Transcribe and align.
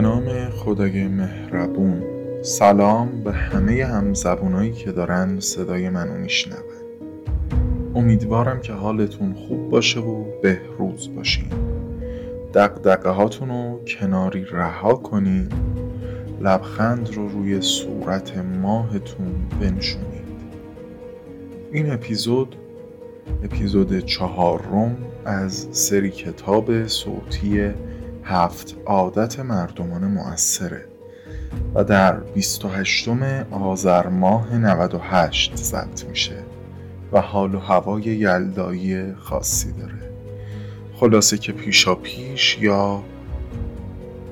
به 0.00 0.06
نام 0.06 0.50
خدای 0.50 1.08
مهربون. 1.08 2.02
سلام 2.42 3.24
به 3.24 3.32
همه 3.32 3.84
همزبونایی 3.84 4.72
که 4.72 4.92
دارن 4.92 5.40
صدای 5.40 5.90
منو 5.90 6.14
میشنون. 6.14 6.58
امیدوارم 7.94 8.60
که 8.60 8.72
حالتون 8.72 9.34
خوب 9.34 9.70
باشه 9.70 10.00
و 10.00 10.24
بهروز 10.42 11.14
باشین. 11.14 11.48
دقدقه 12.54 13.10
هاتون 13.10 13.48
رو 13.48 13.80
کناری 13.84 14.44
رها 14.44 14.94
کنین. 14.94 15.48
لبخند 16.40 17.14
رو 17.14 17.28
روی 17.28 17.60
صورت 17.60 18.38
ماهتون 18.62 19.34
بنشونید. 19.60 20.28
این 21.72 21.92
اپیزود 21.92 22.56
اپیزود 23.44 23.98
چهارم 23.98 24.96
از 25.24 25.68
سری 25.70 26.10
کتاب 26.10 26.86
صوتی 26.86 27.70
هفت 28.24 28.76
عادت 28.86 29.40
مردمان 29.40 30.04
مؤثره 30.04 30.84
و 31.74 31.84
در 31.84 32.12
28 32.12 33.08
آذر 33.50 34.08
ماه 34.08 34.56
98 34.56 35.56
ضبط 35.56 36.04
میشه 36.04 36.36
و 37.12 37.20
حال 37.20 37.54
و 37.54 37.58
هوای 37.58 38.02
یلدایی 38.02 39.14
خاصی 39.14 39.72
داره. 39.72 40.12
خلاصه 40.94 41.38
که 41.38 41.52
پیشا 41.52 41.94
پیش 41.94 42.58
یا 42.60 43.02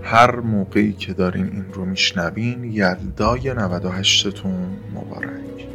هر 0.02 0.41
موقعی 0.41 0.92
که 0.92 1.12
دارین 1.12 1.45
این 1.45 1.64
رو 1.73 1.84
میشنوین 1.84 2.64
یلدای 2.64 3.55
98 3.55 4.28
تون 4.28 4.77
مبارک. 4.95 5.69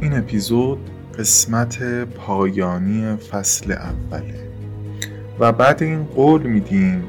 این 0.00 0.12
اپیزود 0.12 0.90
قسمت 1.18 1.82
پایانی 2.04 3.16
فصل 3.16 3.72
اوله. 3.72 4.43
و 5.38 5.52
بعد 5.52 5.82
این 5.82 6.04
قول 6.04 6.42
میدیم 6.42 7.04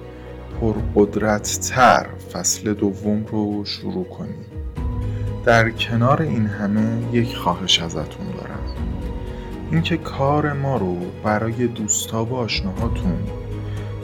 پرقدرت 0.62 1.60
تر 1.70 2.08
فصل 2.34 2.74
دوم 2.74 3.26
رو 3.26 3.66
شروع 3.66 4.06
کنیم. 4.06 4.46
در 5.46 5.70
کنار 5.70 6.22
این 6.22 6.46
همه 6.46 7.16
یک 7.16 7.36
خواهش 7.36 7.80
ازتون 7.82 8.26
دارم. 8.38 8.60
اینکه 9.72 9.98
کار 9.98 10.54
ما 10.54 10.78
رو 10.78 10.98
برای 11.24 11.68
دوستا 11.68 12.26
و 12.26 12.36
آشناهاتون 12.36 13.20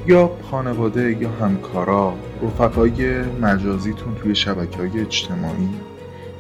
یا 0.07 0.31
خانواده 0.51 1.17
یا 1.21 1.29
همکارا 1.29 2.13
رفقای 2.43 3.21
مجازیتون 3.21 4.15
توی 4.15 4.35
شبکه 4.35 4.77
های 4.77 5.01
اجتماعی 5.01 5.69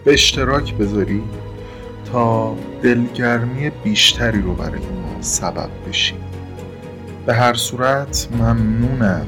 به 0.03 0.13
اشتراک 0.13 0.75
بذاری 0.75 1.23
تا 2.11 2.55
دلگرمی 2.81 3.69
بیشتری 3.69 4.41
رو 4.41 4.53
برای 4.53 4.79
ما 4.79 5.21
سبب 5.21 5.69
بشیم 5.89 6.17
به 7.25 7.33
هر 7.33 7.53
صورت 7.53 8.27
ممنونم 8.31 9.25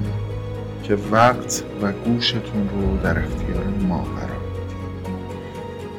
که 0.84 0.98
وقت 1.12 1.64
و 1.82 1.92
گوشتون 1.92 2.70
رو 2.70 2.98
در 2.98 3.20
اختیار 3.20 3.64
ما 3.88 4.04
قرار 4.04 4.44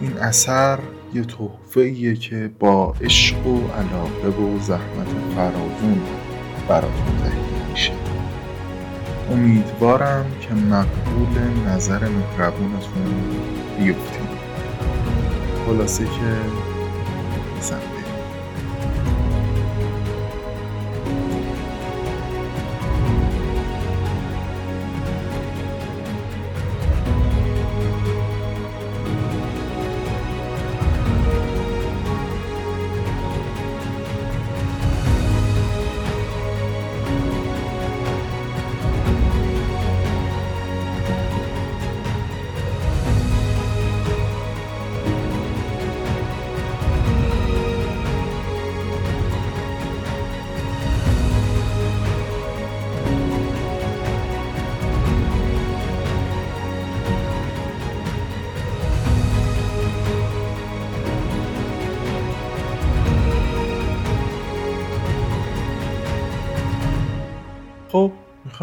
این 0.00 0.18
اثر 0.18 0.78
یه 1.14 1.24
تحفه 1.24 2.14
که 2.16 2.50
با 2.58 2.94
عشق 3.00 3.46
و 3.46 3.58
علاقه 3.58 4.42
و 4.42 4.58
زحمت 4.58 5.08
فراوون 5.36 6.00
براتون 6.68 7.18
تهیه 7.22 7.70
میشه. 7.70 7.92
امیدوارم 9.30 10.24
که 10.40 10.54
مقبول 10.54 11.42
نظر 11.68 12.08
مهربونتون 12.08 13.24
بیفتیم. 13.78 14.28
خلاصه 15.66 16.04
که 16.04 16.63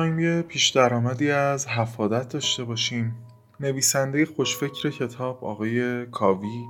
می‌خوایم 0.02 0.20
یه 0.20 0.42
پیش 0.42 0.70
درآمدی 0.70 1.32
از 1.32 1.68
حفادت 1.68 2.30
داشته 2.30 2.64
باشیم. 2.64 3.16
نویسنده 3.60 4.26
خوشفکر 4.26 4.90
کتاب 4.90 5.46
آقای 5.46 6.06
کاوی. 6.06 6.66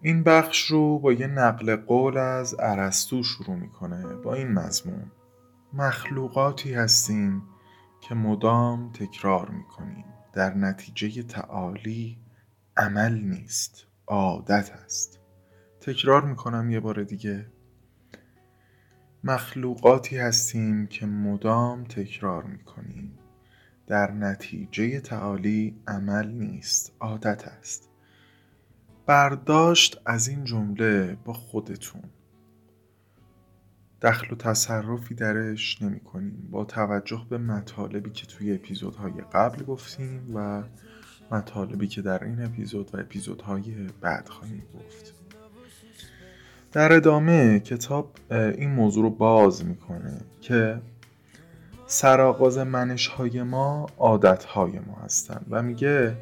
این 0.00 0.22
بخش 0.22 0.66
رو 0.66 0.98
با 0.98 1.12
یه 1.12 1.26
نقل 1.26 1.76
قول 1.76 2.16
از 2.16 2.56
ارسطو 2.58 3.22
شروع 3.22 3.56
می‌کنه 3.56 4.14
با 4.14 4.34
این 4.34 4.52
مضمون. 4.52 5.10
مخلوقاتی 5.72 6.74
هستیم 6.74 7.42
که 8.00 8.14
مدام 8.14 8.92
تکرار 8.92 9.50
می‌کنیم. 9.50 10.04
در 10.32 10.54
نتیجه 10.54 11.22
تعالی 11.22 12.18
عمل 12.76 13.12
نیست 13.12 13.86
عادت 14.06 14.70
است. 14.84 15.20
تکرار 15.80 16.24
می‌کنم 16.24 16.70
یه 16.70 16.80
بار 16.80 17.02
دیگه. 17.02 17.46
مخلوقاتی 19.24 20.18
هستیم 20.18 20.86
که 20.86 21.06
مدام 21.06 21.84
تکرار 21.84 22.44
می‌کنیم. 22.44 23.18
در 23.86 24.10
نتیجه 24.10 25.00
تعالی 25.00 25.76
عمل 25.86 26.28
نیست 26.28 26.92
عادت 27.00 27.48
است. 27.48 27.88
برداشت 29.06 30.00
از 30.06 30.28
این 30.28 30.44
جمله 30.44 31.16
با 31.24 31.32
خودتون. 31.32 32.02
دخل 34.02 34.32
و 34.32 34.36
تصرفی 34.36 35.14
درش 35.14 35.82
نمی 35.82 36.00
کنیم 36.00 36.48
با 36.50 36.64
توجه 36.64 37.26
به 37.30 37.38
مطالبی 37.38 38.10
که 38.10 38.26
توی 38.26 38.54
اپیزودهای 38.54 39.12
قبل 39.32 39.64
گفتیم 39.64 40.34
و 40.34 40.62
مطالبی 41.30 41.86
که 41.86 42.02
در 42.02 42.24
این 42.24 42.44
اپیزود 42.44 42.94
و 42.94 42.98
اپیزودهای 42.98 43.86
بعد 44.00 44.28
خواهیم 44.28 44.62
گفت. 44.74 45.21
در 46.72 46.92
ادامه 46.92 47.60
کتاب 47.60 48.10
این 48.30 48.70
موضوع 48.70 49.02
رو 49.02 49.10
باز 49.10 49.64
می‌کنه 49.64 50.20
که 50.40 50.80
سرآغاز 51.86 52.58
منش 52.58 53.06
های 53.06 53.42
ما 53.42 53.86
عادت 53.98 54.44
های 54.44 54.78
ما 54.78 54.98
هستن 55.04 55.40
و 55.50 55.62
میگه 55.62 56.16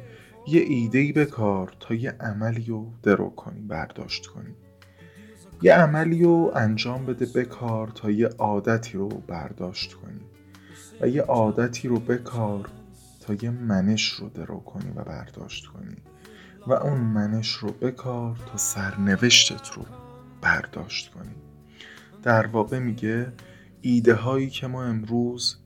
یه 0.47 0.61
ایده 0.61 0.99
ای 0.99 1.11
بکار 1.11 1.73
تا 1.79 1.93
یه 1.93 2.11
عملی 2.19 2.65
رو 2.65 2.87
درو 3.03 3.29
کنی 3.29 3.59
برداشت 3.59 4.25
کنی. 4.25 4.55
یه 5.61 5.73
عملی 5.73 6.23
رو 6.23 6.51
انجام 6.55 7.05
بده 7.05 7.25
بکار 7.25 7.87
تا 7.87 8.11
یه 8.11 8.27
عادتی 8.27 8.97
رو 8.97 9.07
برداشت 9.07 9.93
کنی 9.93 10.21
و 11.01 11.07
یه 11.07 11.21
عادتی 11.21 11.87
رو 11.87 11.99
بکار 11.99 12.69
تا 13.21 13.33
یه 13.33 13.49
منش 13.49 14.09
رو 14.09 14.29
درو 14.29 14.59
کنی 14.59 14.91
و 14.95 15.03
برداشت 15.03 15.65
کنی 15.65 15.95
و 16.67 16.73
اون 16.73 16.99
منش 16.99 17.51
رو 17.51 17.71
بکار 17.71 18.35
تا 18.51 18.57
سرنوشتت 18.57 19.69
رو 19.69 19.85
برداشت 20.41 21.11
کنیم. 21.11 21.35
در 22.23 22.47
واقع 22.47 22.79
میگه 22.79 23.33
ایده 23.81 24.13
هایی 24.13 24.49
که 24.49 24.67
ما 24.67 24.83
امروز 24.83 25.57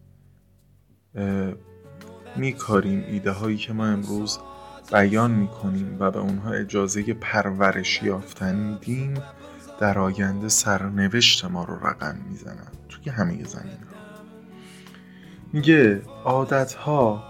میکاریم 2.36 3.04
ایده 3.08 3.32
هایی 3.32 3.58
که 3.58 3.74
ما 3.74 3.86
امروز 3.86 4.40
بیان 4.92 5.32
می‌کنیم 5.32 5.98
و 6.00 6.12
به 6.12 6.20
اونها 6.20 6.52
اجازه 6.52 7.14
پرورش 7.14 8.04
یافتن 8.04 8.56
میدیم 8.56 9.14
در 9.80 10.00
آینده 10.00 10.50
سرنوشت 10.50 11.46
ما 11.46 11.64
رو 11.64 11.88
رقم 11.88 12.18
می‌زنن. 12.30 12.68
توی 12.90 13.12
همه 13.12 13.44
زمین 13.44 13.72
ها 13.72 13.96
میگه 15.54 16.02
عادت 16.24 16.74
ها 16.74 17.24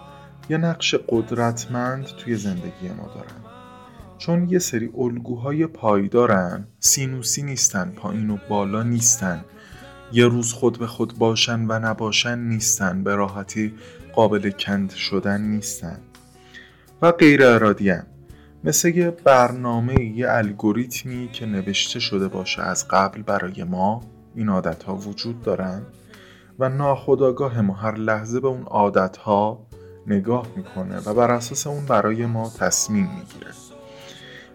یه 0.49 0.57
نقش 0.57 0.95
قدرتمند 0.95 2.05
توی 2.05 2.35
زندگی 2.35 2.89
ما 2.97 3.07
دارن. 3.07 3.44
چون 4.17 4.49
یه 4.49 4.59
سری 4.59 4.89
الگوهای 4.97 5.67
پایدارن 5.67 6.67
سینوسی 6.79 7.43
نیستن 7.43 7.91
پایین 7.91 8.29
و 8.29 8.37
بالا 8.49 8.83
نیستن. 8.83 9.45
یه 10.11 10.25
روز 10.27 10.53
خود 10.53 10.79
به 10.79 10.87
خود 10.87 11.17
باشن 11.17 11.65
و 11.67 11.79
نباشن 11.79 12.39
نیستن 12.39 13.03
به 13.03 13.15
راحتی 13.15 13.73
قابل 14.13 14.51
کند 14.51 14.89
شدن 14.89 15.41
نیستن. 15.41 15.99
و 17.01 17.11
غیر 17.11 17.45
ارادی 17.45 17.93
مثل 18.63 18.89
یه 18.89 19.11
برنامه 19.11 20.03
یه 20.03 20.25
الگوریتمی 20.29 21.29
که 21.33 21.45
نوشته 21.45 21.99
شده 21.99 22.27
باشه 22.27 22.61
از 22.61 22.87
قبل 22.87 23.21
برای 23.21 23.63
ما 23.63 24.03
این 24.35 24.49
عادت 24.49 24.83
ها 24.83 24.95
وجود 24.95 25.41
دارن. 25.41 25.81
و 26.59 26.69
ناخداگاه 26.69 27.61
ما 27.61 27.73
هر 27.73 27.95
لحظه 27.95 28.39
به 28.39 28.47
اون 28.47 28.63
عادت 28.63 29.17
ها 29.17 29.67
نگاه 30.07 30.47
می‌کنه 30.55 30.99
و 30.99 31.13
بر 31.13 31.31
اساس 31.31 31.67
اون 31.67 31.85
برای 31.85 32.25
ما 32.25 32.51
تصمیم 32.59 33.09
می‌گیره. 33.15 33.51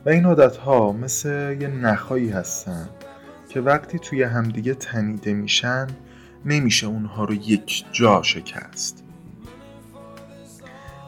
و 0.06 0.08
این 0.08 0.25
عادت 0.25 0.56
ها 0.56 0.93
مثل 0.93 1.56
یه 1.61 1.69
نخایی 1.69 2.31
هستن 2.31 2.88
که 3.49 3.61
وقتی 3.61 3.99
توی 3.99 4.23
همدیگه 4.23 4.75
تنیده 4.75 5.35
میشن 5.35 5.87
نمیشه 6.44 6.87
اونها 6.87 7.25
رو 7.25 7.35
یک 7.35 7.85
جا 7.93 8.23
شکست. 8.23 9.05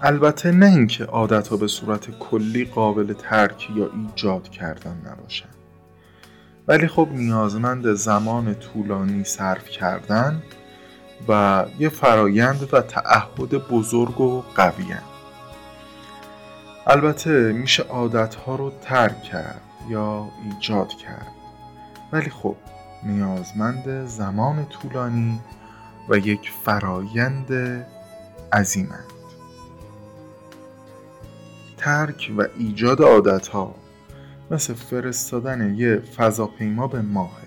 البته 0.03 0.51
نه 0.51 0.67
اینکه 0.67 1.05
عادت 1.05 1.49
ها 1.49 1.57
به 1.57 1.67
صورت 1.67 2.11
کلی 2.19 2.65
قابل 2.65 3.13
ترک 3.13 3.71
یا 3.77 3.91
ایجاد 3.95 4.49
کردن 4.49 5.03
نباشن. 5.07 5.49
ولی 6.69 6.87
خب 6.87 7.09
نیازمند 7.13 7.93
زمان 7.95 8.55
طولانی 8.55 9.25
صرف 9.25 9.69
کردن 9.69 10.43
و 11.29 11.65
یه 11.79 11.89
فرایند 11.89 12.69
و 12.73 12.81
تعهد 12.81 13.69
بزرگ 13.69 14.21
و 14.21 14.43
قوی 14.55 14.85
البته 16.87 17.53
میشه 17.53 17.83
عادت 17.83 18.35
ها 18.35 18.57
رو 18.57 18.73
ترک 18.81 19.23
کرد 19.23 19.61
یا 19.89 20.29
ایجاد 20.45 20.89
کرد. 20.89 21.33
ولی 22.13 22.31
خب 22.31 22.57
نیازمند 23.03 24.07
زمان 24.07 24.67
طولانی 24.67 25.41
و 26.09 26.19
یک 26.19 26.51
فرایند 26.65 27.53
عظیمند. 28.53 29.05
ترک 31.77 32.33
و 32.39 32.47
ایجاد 32.59 33.03
عادت 33.03 33.49
ها 33.49 33.75
مثل 34.51 34.75
فرستادن 34.75 35.75
یه 35.75 35.97
فضاپیما 35.97 36.87
به 36.87 37.03
ماه 37.03 37.39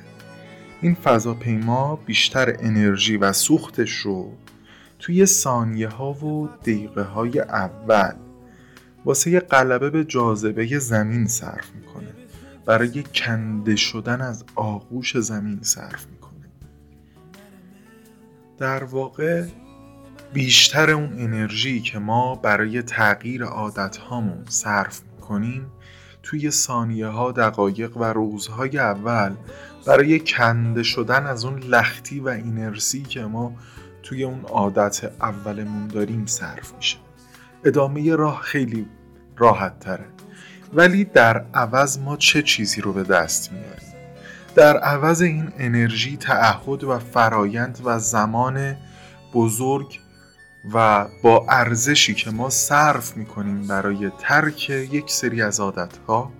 این 0.82 0.96
فضاپیما 0.96 1.96
بیشتر 1.96 2.56
انرژی 2.60 3.18
و 3.18 3.34
سوختش 3.34 3.92
رو 3.92 4.32
توی 5.00 5.26
ثانیه 5.26 5.88
ها 5.88 6.14
و 6.14 6.50
دقیقه 6.62 7.04
های 7.04 7.40
اول 7.40 8.14
واسه 9.06 9.31
یه 9.31 9.40
قلبه 9.40 9.90
به 9.90 10.04
جاذبه 10.04 10.80
زمین 10.80 11.28
صرف 11.28 11.72
می‌کنه. 11.75 12.13
برای 12.66 13.04
کنده 13.04 13.75
شدن 13.75 14.22
از 14.22 14.44
آغوش 14.56 15.18
زمین 15.18 15.60
صرف 15.62 16.07
می‌کنه. 16.07 16.50
در 18.57 18.84
واقع 18.84 19.46
بیشتر 20.34 20.92
اون 20.92 21.19
انرژی 21.19 21.81
که 21.81 22.00
ما 22.00 22.36
برای 22.36 22.81
تغییر 22.81 23.44
عادت 23.44 23.98
هامون 23.98 24.46
صرف 24.50 25.02
می‌کنیم 25.16 25.66
توی 26.24 26.51
ثانیه 26.51 27.08
ها 27.08 27.31
دقایق 27.31 27.98
و 27.98 28.04
روزهای 28.04 28.78
اول 28.78 29.31
برای 29.86 30.19
کنده 30.19 30.84
شدن 30.84 31.25
از 31.25 31.46
اون 31.46 31.60
لختی 31.60 32.19
و 32.19 32.28
اینرسی 32.28 33.01
که 33.01 33.22
ما 33.25 33.56
توی 34.04 34.24
اون 34.24 34.42
عادت 34.42 35.12
اولمون 35.22 35.88
داریم 35.88 36.25
صرف 36.25 36.74
میشه. 36.75 36.98
ادامه 37.66 38.16
راه 38.16 38.42
خیلی 38.42 38.86
راحت 39.38 39.80
تره 39.80 40.06
ولی 40.74 41.04
در 41.04 41.46
عوض 41.54 42.00
ما 42.00 42.18
چه 42.18 42.42
چیزی 42.42 42.82
رو 42.82 42.94
به 42.94 43.04
دست 43.04 43.52
میاریم؟ 43.52 43.94
در 44.56 44.78
عوض 44.78 45.22
این 45.22 45.52
انرژی 45.58 46.18
تعهد 46.18 46.84
و 46.84 47.00
فرایند 47.00 47.80
و 47.84 48.00
زمان 48.00 48.76
بزرگ 49.34 50.00
و 50.74 51.08
با 51.24 51.46
ارزشی 51.50 52.14
که 52.14 52.32
ما 52.32 52.50
صرف 52.50 53.18
می‌کنیم 53.18 53.68
برای 53.68 54.12
ترک 54.20 54.70
یک 54.70 55.12
سری 55.12 55.42
از 55.42 55.60
عادتها 55.60 56.32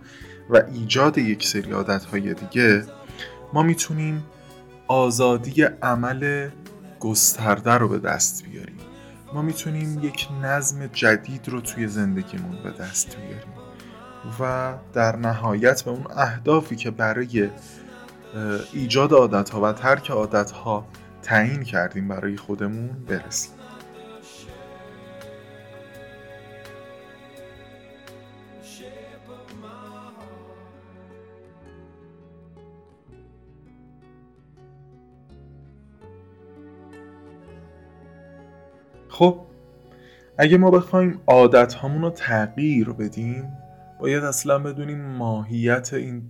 و 0.50 0.62
ایجاد 0.74 1.18
یک 1.18 1.48
سری 1.48 1.72
عادتهای 1.72 2.34
دیگه 2.34 2.86
ما 3.54 3.64
می‌تونیم 3.64 4.24
آزادی 4.88 5.64
عمل 5.64 6.50
گسترده 7.00 7.72
رو 7.72 7.88
به 7.88 8.00
دست 8.00 8.44
بیاریم. 8.46 8.80
ما 9.36 9.42
می‌تونیم 9.42 10.04
یک 10.04 10.28
نظم 10.42 10.88
جدید 10.88 11.50
رو 11.50 11.62
توی 11.62 11.88
زندگیمون 11.88 12.64
به 12.64 12.72
دست 12.72 13.18
بیاریم 13.18 13.54
و 14.40 14.74
در 14.94 15.16
نهایت 15.16 15.84
به 15.84 15.92
اون 15.92 16.06
اهدافی 16.16 16.76
که 16.76 16.92
برای 16.92 17.50
ایجاد 18.74 19.14
عادت 19.14 19.50
ها 19.50 19.62
و 19.62 19.72
ترک 19.72 20.12
عادت 20.12 20.52
ها 20.52 20.88
تعیین 21.22 21.64
کردیم 21.64 22.08
برای 22.08 22.38
خودمون 22.38 22.90
برسیم. 23.08 23.55
خب 39.16 39.40
اگه 40.38 40.58
ما 40.58 40.72
بخوایم 40.72 41.22
عادت 41.28 41.76
رو 42.02 42.10
تغییر 42.10 42.90
بدیم 42.90 43.58
باید 44.00 44.24
اصلا 44.24 44.60
بدونیم 44.60 45.02
ماهیت 45.02 45.94
این 45.94 46.30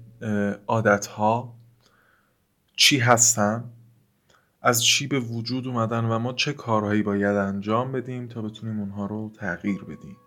عادت 0.67 1.05
ها 1.05 1.55
چی 2.75 2.99
هستن 2.99 3.63
از 4.61 4.83
چی 4.83 5.07
به 5.07 5.19
وجود 5.19 5.67
اومدن 5.67 6.05
و 6.05 6.19
ما 6.19 6.33
چه 6.33 6.53
کارهایی 6.53 7.03
باید 7.03 7.35
انجام 7.35 7.91
بدیم 7.91 8.27
تا 8.27 8.41
بتونیم 8.41 8.79
اونها 8.79 9.05
رو 9.05 9.31
تغییر 9.39 9.83
بدیم 9.83 10.17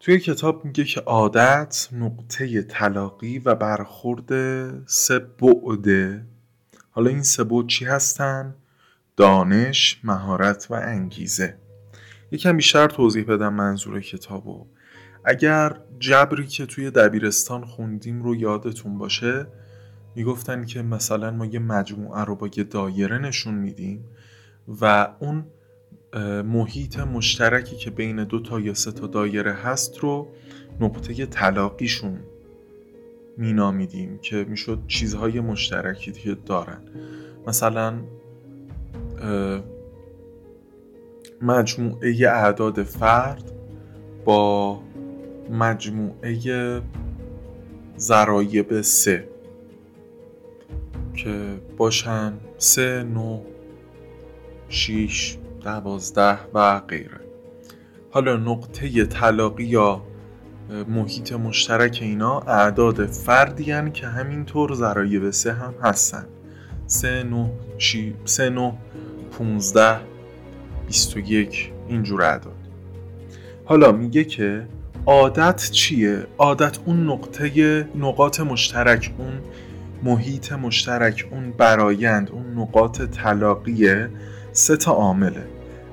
توی 0.00 0.18
کتاب 0.18 0.64
میگه 0.64 0.84
که 0.84 1.00
عادت 1.00 1.88
نقطه 1.92 2.62
تلاقی 2.62 3.38
و 3.38 3.54
برخورد 3.54 4.30
سه 4.86 5.18
بعده 5.18 6.26
حالا 6.90 7.10
این 7.10 7.22
سه 7.22 7.44
بعد 7.44 7.66
چی 7.66 7.84
هستن؟ 7.84 8.54
دانش، 9.22 10.00
مهارت 10.04 10.66
و 10.70 10.74
انگیزه. 10.74 11.56
یکم 12.30 12.56
بیشتر 12.56 12.86
توضیح 12.86 13.24
بدم 13.24 13.54
منظور 13.54 14.00
کتابو 14.00 14.66
اگر 15.24 15.76
جبری 15.98 16.46
که 16.46 16.66
توی 16.66 16.90
دبیرستان 16.90 17.64
خوندیم 17.64 18.22
رو 18.22 18.36
یادتون 18.36 18.98
باشه 18.98 19.46
می‌گفتن 20.16 20.64
که 20.64 20.82
مثلا 20.82 21.30
ما 21.30 21.46
یه 21.46 21.58
مجموعه 21.58 22.24
رو 22.24 22.36
با 22.36 22.48
یه 22.56 22.64
دایره 22.64 23.18
نشون 23.18 23.54
میدیم 23.54 24.04
و 24.80 25.08
اون 25.20 25.44
محیط 26.42 26.98
مشترکی 26.98 27.76
که 27.76 27.90
بین 27.90 28.24
دو 28.24 28.40
تا 28.40 28.60
یا 28.60 28.74
سه 28.74 28.92
تا 28.92 29.06
دایره 29.06 29.52
هست 29.52 29.98
رو 29.98 30.28
نقطه 30.80 31.26
تلاقیشون 31.26 32.20
مینامیدیم 33.36 34.18
که 34.18 34.44
می‌شد 34.48 34.78
چیزهای 34.86 35.40
مشترکی 35.40 36.12
که 36.12 36.34
دارن. 36.34 36.82
مثلا 37.46 37.94
مجموعه 41.42 42.28
اعداد 42.28 42.82
فرد 42.82 43.52
با 44.24 44.80
مجموعه 45.50 46.80
ضرایب 47.98 48.80
سه 48.80 49.28
که 51.14 51.60
باشن 51.76 52.32
سه 52.58 53.02
نو 53.02 53.40
شیش 54.68 55.38
دوازده 55.64 56.38
و 56.54 56.80
غیره. 56.80 57.20
حالا 58.10 58.36
نقطه 58.36 59.04
طلاقی 59.04 59.64
یا 59.64 60.02
محیط 60.88 61.32
مشترک 61.32 61.98
اینا 62.02 62.40
اعداد 62.40 63.06
فردی 63.06 63.90
که 63.90 64.06
همینطور 64.06 64.74
ضرایب 64.74 65.30
سه 65.30 65.52
هم 65.52 65.74
هستن. 65.82 66.26
سه 66.86 67.22
نو 67.22 67.48
شی... 67.78 68.14
سه 68.24 68.50
نو 68.50 68.72
پونزده 69.32 69.96
بیست 70.86 71.16
و 71.16 71.18
یک 71.18 71.72
اینجور 71.88 72.22
اعداد. 72.22 72.56
حالا 73.64 73.92
میگه 73.92 74.24
که 74.24 74.66
عادت 75.06 75.70
چیه؟ 75.70 76.26
عادت 76.38 76.78
اون 76.84 77.06
نقطه 77.06 77.88
نقاط 77.94 78.40
مشترک 78.40 79.14
اون 79.18 79.32
محیط 80.02 80.52
مشترک 80.52 81.28
اون 81.30 81.50
برایند 81.50 82.30
اون 82.30 82.58
نقاط 82.58 83.02
طلاقیه 83.02 84.10
سه 84.52 84.76
تا 84.76 84.92
عامله. 84.92 85.46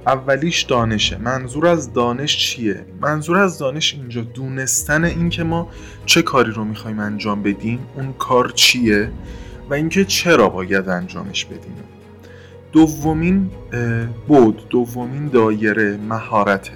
اولیش 0.08 0.62
دانشه. 0.62 1.18
منظور 1.18 1.68
از 1.68 1.94
دانش 1.94 2.38
چیه؟ 2.38 2.86
منظور 3.02 3.38
از 3.38 3.58
دانش 3.58 3.94
اینجا 3.94 4.22
دونستن 4.22 5.04
اینکه 5.04 5.44
ما 5.44 5.70
چه 6.06 6.22
کاری 6.22 6.52
رو 6.52 6.66
می‌خوایم 6.66 7.00
انجام 7.00 7.44
بدیم 7.44 7.80
اون 7.96 8.14
کار 8.14 8.50
چیه 8.50 9.12
و 9.70 9.74
اینکه 9.74 10.06
چرا 10.06 10.50
باید 10.50 10.90
انجامش 10.90 11.46
بدیم. 11.46 11.76
دومین 12.72 13.52
بود 14.28 14.70
دومین 14.70 15.28
دایره 15.28 15.98
مهارته 15.98 16.72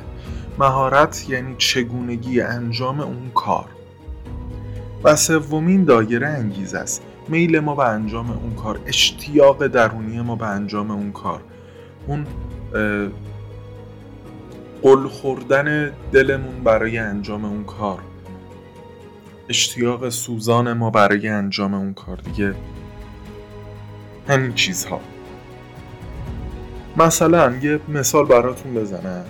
مهارت 0.59 1.29
یعنی 1.29 1.55
چگونگی 1.57 2.41
انجام 2.41 2.99
اون 2.99 3.31
کار. 3.35 3.65
و 5.03 5.15
سومین 5.15 5.83
دایره 5.83 6.27
انگیزه 6.27 6.77
است. 6.77 7.01
میل 7.27 7.59
ما 7.59 7.75
به 7.75 7.89
انجام 7.89 8.31
اون 8.31 8.55
کار 8.55 8.79
اشتیاق 8.85 9.67
درونی 9.67 10.21
ما 10.21 10.35
به 10.35 10.45
انجام 10.47 10.91
اون 10.91 11.11
کار. 11.11 11.41
اون 12.07 12.25
قل 14.81 15.07
خوردن 15.07 15.91
دلمون 16.11 16.63
برای 16.63 16.97
انجام 16.97 17.45
اون 17.45 17.63
کار. 17.63 17.99
اشتیاق 19.49 20.09
سوزان 20.09 20.73
ما 20.73 20.89
برای 20.89 21.27
انجام 21.27 21.73
اون 21.73 21.93
کار. 21.93 22.17
دیگه 22.17 22.53
همین 24.27 24.53
چیزها. 24.53 24.99
مثلا 26.97 27.55
یه 27.61 27.79
مثال 27.87 28.25
براتون 28.25 28.73
بزنم. 28.73 29.25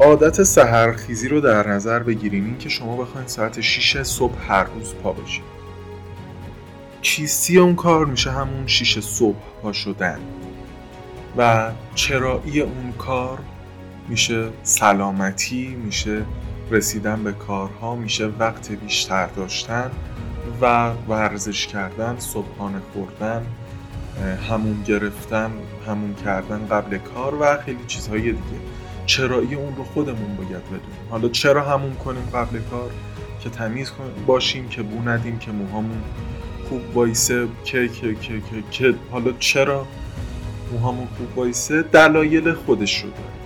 عادت 0.00 0.42
سهرخیزی 0.42 1.28
رو 1.28 1.40
در 1.40 1.68
نظر 1.68 1.98
بگیریم 1.98 2.44
این 2.44 2.58
که 2.58 2.68
شما 2.68 2.96
بخواید 2.96 3.28
ساعت 3.28 3.60
6 3.60 4.02
صبح 4.02 4.34
هر 4.48 4.64
روز 4.64 4.94
پا 4.94 5.12
بشید 5.12 5.44
چیستی 7.02 7.58
اون 7.58 7.74
کار 7.74 8.06
میشه 8.06 8.30
همون 8.30 8.66
6 8.66 9.00
صبح 9.00 9.36
پا 9.62 9.72
شدن. 9.72 10.18
و 11.36 11.70
چرایی 11.94 12.60
اون 12.60 12.92
کار 12.98 13.38
میشه 14.08 14.48
سلامتی 14.62 15.68
میشه 15.84 16.22
رسیدن 16.70 17.24
به 17.24 17.32
کارها 17.32 17.94
میشه 17.94 18.26
وقت 18.26 18.72
بیشتر 18.72 19.26
داشتن 19.26 19.90
و 20.60 20.90
ورزش 21.08 21.66
کردن 21.66 22.18
صبحانه 22.18 22.78
خوردن. 22.92 23.46
همون 24.50 24.82
گرفتن 24.82 25.50
همون 25.86 26.14
کردن 26.24 26.66
قبل 26.66 26.98
کار 26.98 27.34
و 27.40 27.56
خیلی 27.62 27.84
چیزهای 27.86 28.22
دیگه. 28.22 28.60
چرایی 29.06 29.54
اون 29.54 29.76
رو 29.76 29.84
خودمون 29.84 30.36
باید 30.36 30.64
بدونیم. 30.64 31.08
حالا 31.10 31.28
چرا 31.28 31.62
همون 31.62 31.94
کنیم 31.94 32.30
قبل 32.34 32.60
کار؟ 32.70 32.90
که 33.40 33.50
تمیز 33.50 33.92
باشیم 34.26 34.68
که 34.68 34.82
بو 34.82 35.08
ندیم 35.08 35.38
که 35.38 35.52
موهامون 35.52 36.02
خوب 36.68 36.96
وایسه 36.96 37.48
که 37.64 37.88
که 37.88 38.14
که 38.14 38.40
که, 38.70 38.94
حالا 39.10 39.32
چرا 39.38 39.86
موهامون 40.72 41.08
خوب 41.18 41.38
وایسه؟ 41.38 41.82
دلایل 41.82 42.52
خودش 42.52 43.02
رو 43.02 43.10
داره 43.10 43.44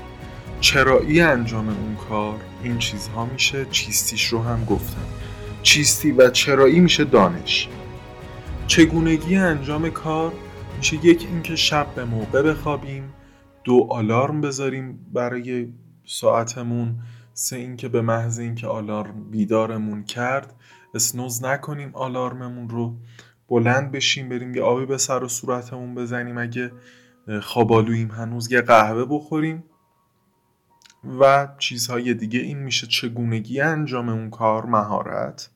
چرایی 0.61 1.21
انجام 1.21 1.69
اون 1.69 1.97
کار 2.09 2.35
این 2.63 2.79
چیزها 2.79 3.25
میشه 3.25 3.67
چیستیش 3.71 4.27
رو 4.27 4.43
هم 4.43 4.65
گفتم. 4.65 5.07
چیستی 5.63 6.13
و 6.13 6.31
چرایی 6.31 6.81
میشه 6.81 7.05
دانش. 7.05 7.69
چگونگی 8.67 9.37
انجام 9.37 9.91
کار 9.91 10.33
میشه 10.79 11.07
یک 11.07 11.27
اینکه 11.31 11.57
شب 11.57 11.95
به 11.95 12.05
موقع 12.05 12.43
بخوابیم 12.43 13.13
دو 13.65 13.87
آلارم 13.91 14.41
بذاریم 14.41 15.07
برای 15.13 15.73
ساعتمون 16.05 16.99
سه 17.33 17.57
اینکه 17.57 17.89
به 17.89 18.03
محض 18.03 18.39
اینکه 18.39 18.67
آلارم 18.67 19.31
بیدارمون 19.31 20.05
کرد 20.05 20.55
اسنوز 20.95 21.45
نکنیم 21.45 21.91
آلارممون 21.95 22.69
رو. 22.69 22.97
بلند 23.49 23.93
بشیم 23.93 24.29
بریم 24.29 24.55
یه 24.55 24.63
آبی 24.63 24.87
به 24.87 24.99
سر 24.99 25.25
و 25.25 25.29
صورتمون 25.29 25.95
بزنیم 25.95 26.39
اگه 26.39 26.73
خوابالوییم 27.43 28.11
هنوز 28.11 28.53
یه 28.53 28.61
قهوه 28.61 29.05
بخوریم. 29.05 29.65
و 31.21 31.49
چیزهای 31.59 32.15
دیگه 32.15 32.41
این 32.41 32.59
میشه 32.59 32.87
چگونگی 32.87 33.61
انجام 33.61 34.09
اون 34.09 34.31
کار 34.31 34.67
مهارت. 34.67 35.51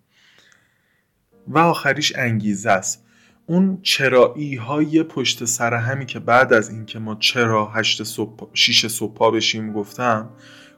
و 1.49 1.59
آخریش 1.59 2.13
انگیزه 2.17 2.71
است. 2.71 3.02
اون 3.47 3.79
چرایی 3.83 4.55
های 4.57 5.03
پشت 5.03 5.45
سر 5.45 5.75
همی 5.75 6.07
که 6.07 6.19
بعد 6.19 6.53
از 6.53 6.71
اینکه 6.71 6.99
ما 6.99 7.15
چرا 7.15 7.67
هشت 7.67 8.03
صبح 8.03 8.49
شیش 8.55 8.87
صبح 8.87 9.15
پا 9.15 9.31
بشیم 9.31 9.73
گفتم 9.73 10.31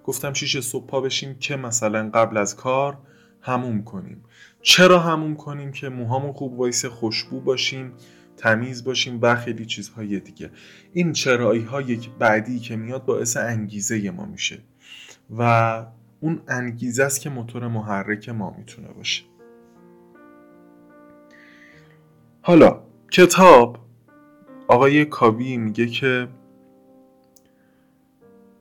گفتم 0.05 0.33
شیش 0.33 0.59
صبح 0.59 0.87
پا 0.87 1.01
بشیم 1.01 1.37
که 1.39 1.57
مثلا 1.57 2.11
قبل 2.15 2.37
از 2.37 2.57
کار 2.57 2.99
هموم 3.41 3.85
کنیم. 3.85 4.25
چرا 4.63 4.99
هموم 4.99 5.37
کنیم؟ 5.37 5.73
که 5.73 5.89
موهامون 5.89 6.33
خوب 6.33 6.59
وایس 6.59 6.85
خوشبو 6.85 7.41
باشیم 7.41 7.93
تمیز 8.37 8.85
باشیم 8.85 9.19
و 9.23 9.37
خیلی 9.37 9.67
چیزهای 9.67 10.21
دیگه. 10.21 10.51
این 10.93 11.13
چرایی 11.13 11.63
های 11.63 11.99
بعدی 12.19 12.59
که 12.59 12.77
میاد 12.77 13.05
باعث 13.05 13.37
انگیزه 13.37 14.11
ما 14.11 14.25
میشه 14.25 14.59
و 15.39 15.87
اون 16.21 16.43
انگیزه 16.49 17.05
است 17.05 17.21
که 17.21 17.31
موتور 17.31 17.69
محرک 17.69 18.29
ما 18.29 18.55
می‌تونه 18.59 18.89
باشه. 18.89 19.23
حالا 22.47 22.81
کتاب. 23.13 23.79
آقای 24.69 25.05
کابی 25.05 25.57
میگه 25.57 25.87
که 25.87 26.29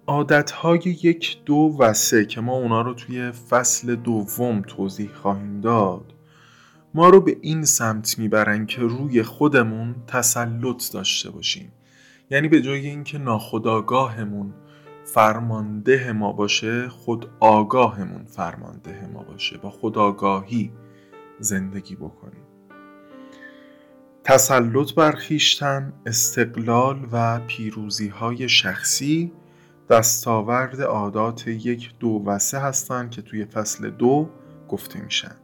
عادتهای 0.07 0.79
یک 0.85 1.37
دو 1.45 1.75
و 1.79 1.93
سه 1.93 2.25
که 2.25 2.41
ما 2.41 2.53
اونا 2.53 2.81
رو 2.81 2.93
توی 2.93 3.31
فصل 3.31 3.95
دوم 3.95 4.61
توضیح 4.61 5.09
خواهیم 5.13 5.61
داد 5.61 6.13
ما 6.93 7.09
رو 7.09 7.21
به 7.21 7.37
این 7.41 7.65
سمت 7.65 8.19
می‌برن 8.19 8.65
که 8.65 8.81
روی 8.81 9.23
خودمون 9.23 9.95
تسلط 10.07 10.91
داشته 10.93 11.31
باشیم. 11.31 11.71
یعنی 12.29 12.47
به 12.47 12.61
جای 12.61 12.87
اینکه 12.87 13.17
ناخداگاهمون 13.17 14.53
فرمانده 15.05 16.11
ما 16.11 16.31
باشه 16.31 16.89
خود 16.89 17.29
آگاهمون 17.39 18.25
فرمانده 18.25 19.07
ما 19.13 19.23
باشه 19.23 19.57
با 19.57 19.69
خداگاهی 19.69 20.71
زندگی 21.39 21.95
بکنیم. 21.95 22.52
تسلط 24.23 24.93
بر 24.93 25.11
خیشتن 25.11 25.93
استقلال 26.05 27.07
و 27.11 27.39
پیروزی 27.39 28.07
های 28.07 28.49
شخصی 28.49 29.31
دستاورد 29.89 30.81
عادات 30.81 31.47
یک 31.47 31.93
دو 31.99 32.23
و 32.25 32.39
سه 32.39 32.59
هستند 32.59 33.11
که 33.11 33.21
توی 33.21 33.45
فصل 33.45 33.89
دو 33.89 34.29
گفته 34.69 35.01
میشن. 35.01 35.35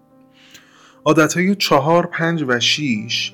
عادت 1.06 1.34
های 1.34 1.56
چهار 1.56 2.08
پنج 2.08 2.46
و 2.48 2.60
شیش 2.60 3.34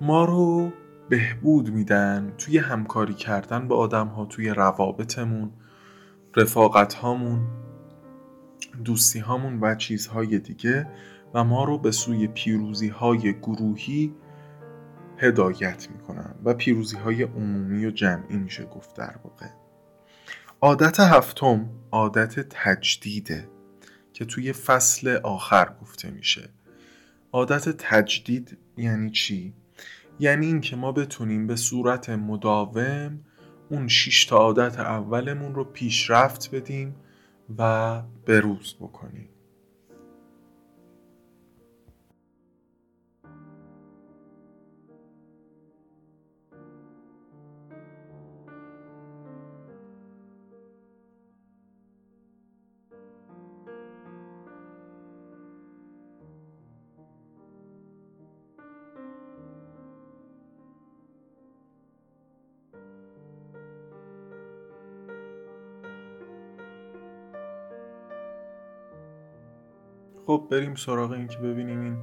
ما 0.00 0.24
رو 0.24 0.72
بهبود 1.08 1.70
میدن 1.70 2.32
توی 2.38 2.58
همکاری 2.58 3.14
کردن 3.14 3.68
با 3.68 3.76
آدم 3.76 4.06
ها 4.06 4.24
توی 4.24 4.48
روابطمون 4.48 5.50
رفاقت 6.36 6.94
هامون 6.94 7.40
دوستی 8.84 9.18
هامون 9.18 9.60
و 9.60 9.74
چیزهای 9.74 10.38
دیگه 10.38 10.88
و 11.34 11.44
ما 11.44 11.64
رو 11.64 11.78
به 11.78 11.90
سوی 11.90 12.26
پیروزی 12.26 12.88
های 12.88 13.32
گروهی 13.32 14.14
هدایت 15.22 15.88
می‌کنن 15.90 16.34
و 16.44 16.54
پیروزی 16.54 16.96
های 16.96 17.22
عمومی 17.22 17.86
و 17.86 17.90
جمعی 17.90 18.36
میشه 18.36 18.64
گفت 18.64 18.96
در 18.96 19.14
واقع. 19.24 19.46
عادت 20.60 21.00
هفتم 21.00 21.70
عادت 21.90 22.40
تجدیده 22.50 23.48
که 24.12 24.24
توی 24.24 24.52
فصل 24.52 25.16
آخر 25.16 25.74
گفته 25.82 26.10
میشه. 26.10 26.48
عادت 27.32 27.68
تجدید 27.68 28.58
یعنی 28.76 29.10
چی؟ 29.10 29.54
یعنی 30.18 30.46
اینکه 30.46 30.76
ما 30.76 30.92
بتونیم 30.92 31.46
به 31.46 31.56
صورت 31.56 32.10
مداوم 32.10 33.20
اون 33.70 33.88
شش 33.88 34.24
تا 34.24 34.36
عادت 34.36 34.78
اولمون 34.78 35.54
رو 35.54 35.64
پیشرفت 35.64 36.54
بدیم 36.54 36.94
و 37.58 38.02
بروز 38.26 38.74
بکنیم. 38.80 39.28
خب 70.26 70.46
بریم 70.50 70.74
سراغ 70.74 71.10
این 71.10 71.26
که 71.26 71.38
ببینیم 71.38 71.80
این 71.80 71.96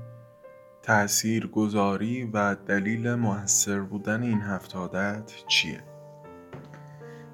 تأثیر 0.81 1.47
گذاری 1.47 2.29
و 2.33 2.55
دلیل 2.55 3.15
موثر 3.15 3.79
بودن 3.79 4.23
این 4.23 4.41
هفت 4.41 4.75
عادت 4.75 5.33
چیه. 5.47 5.83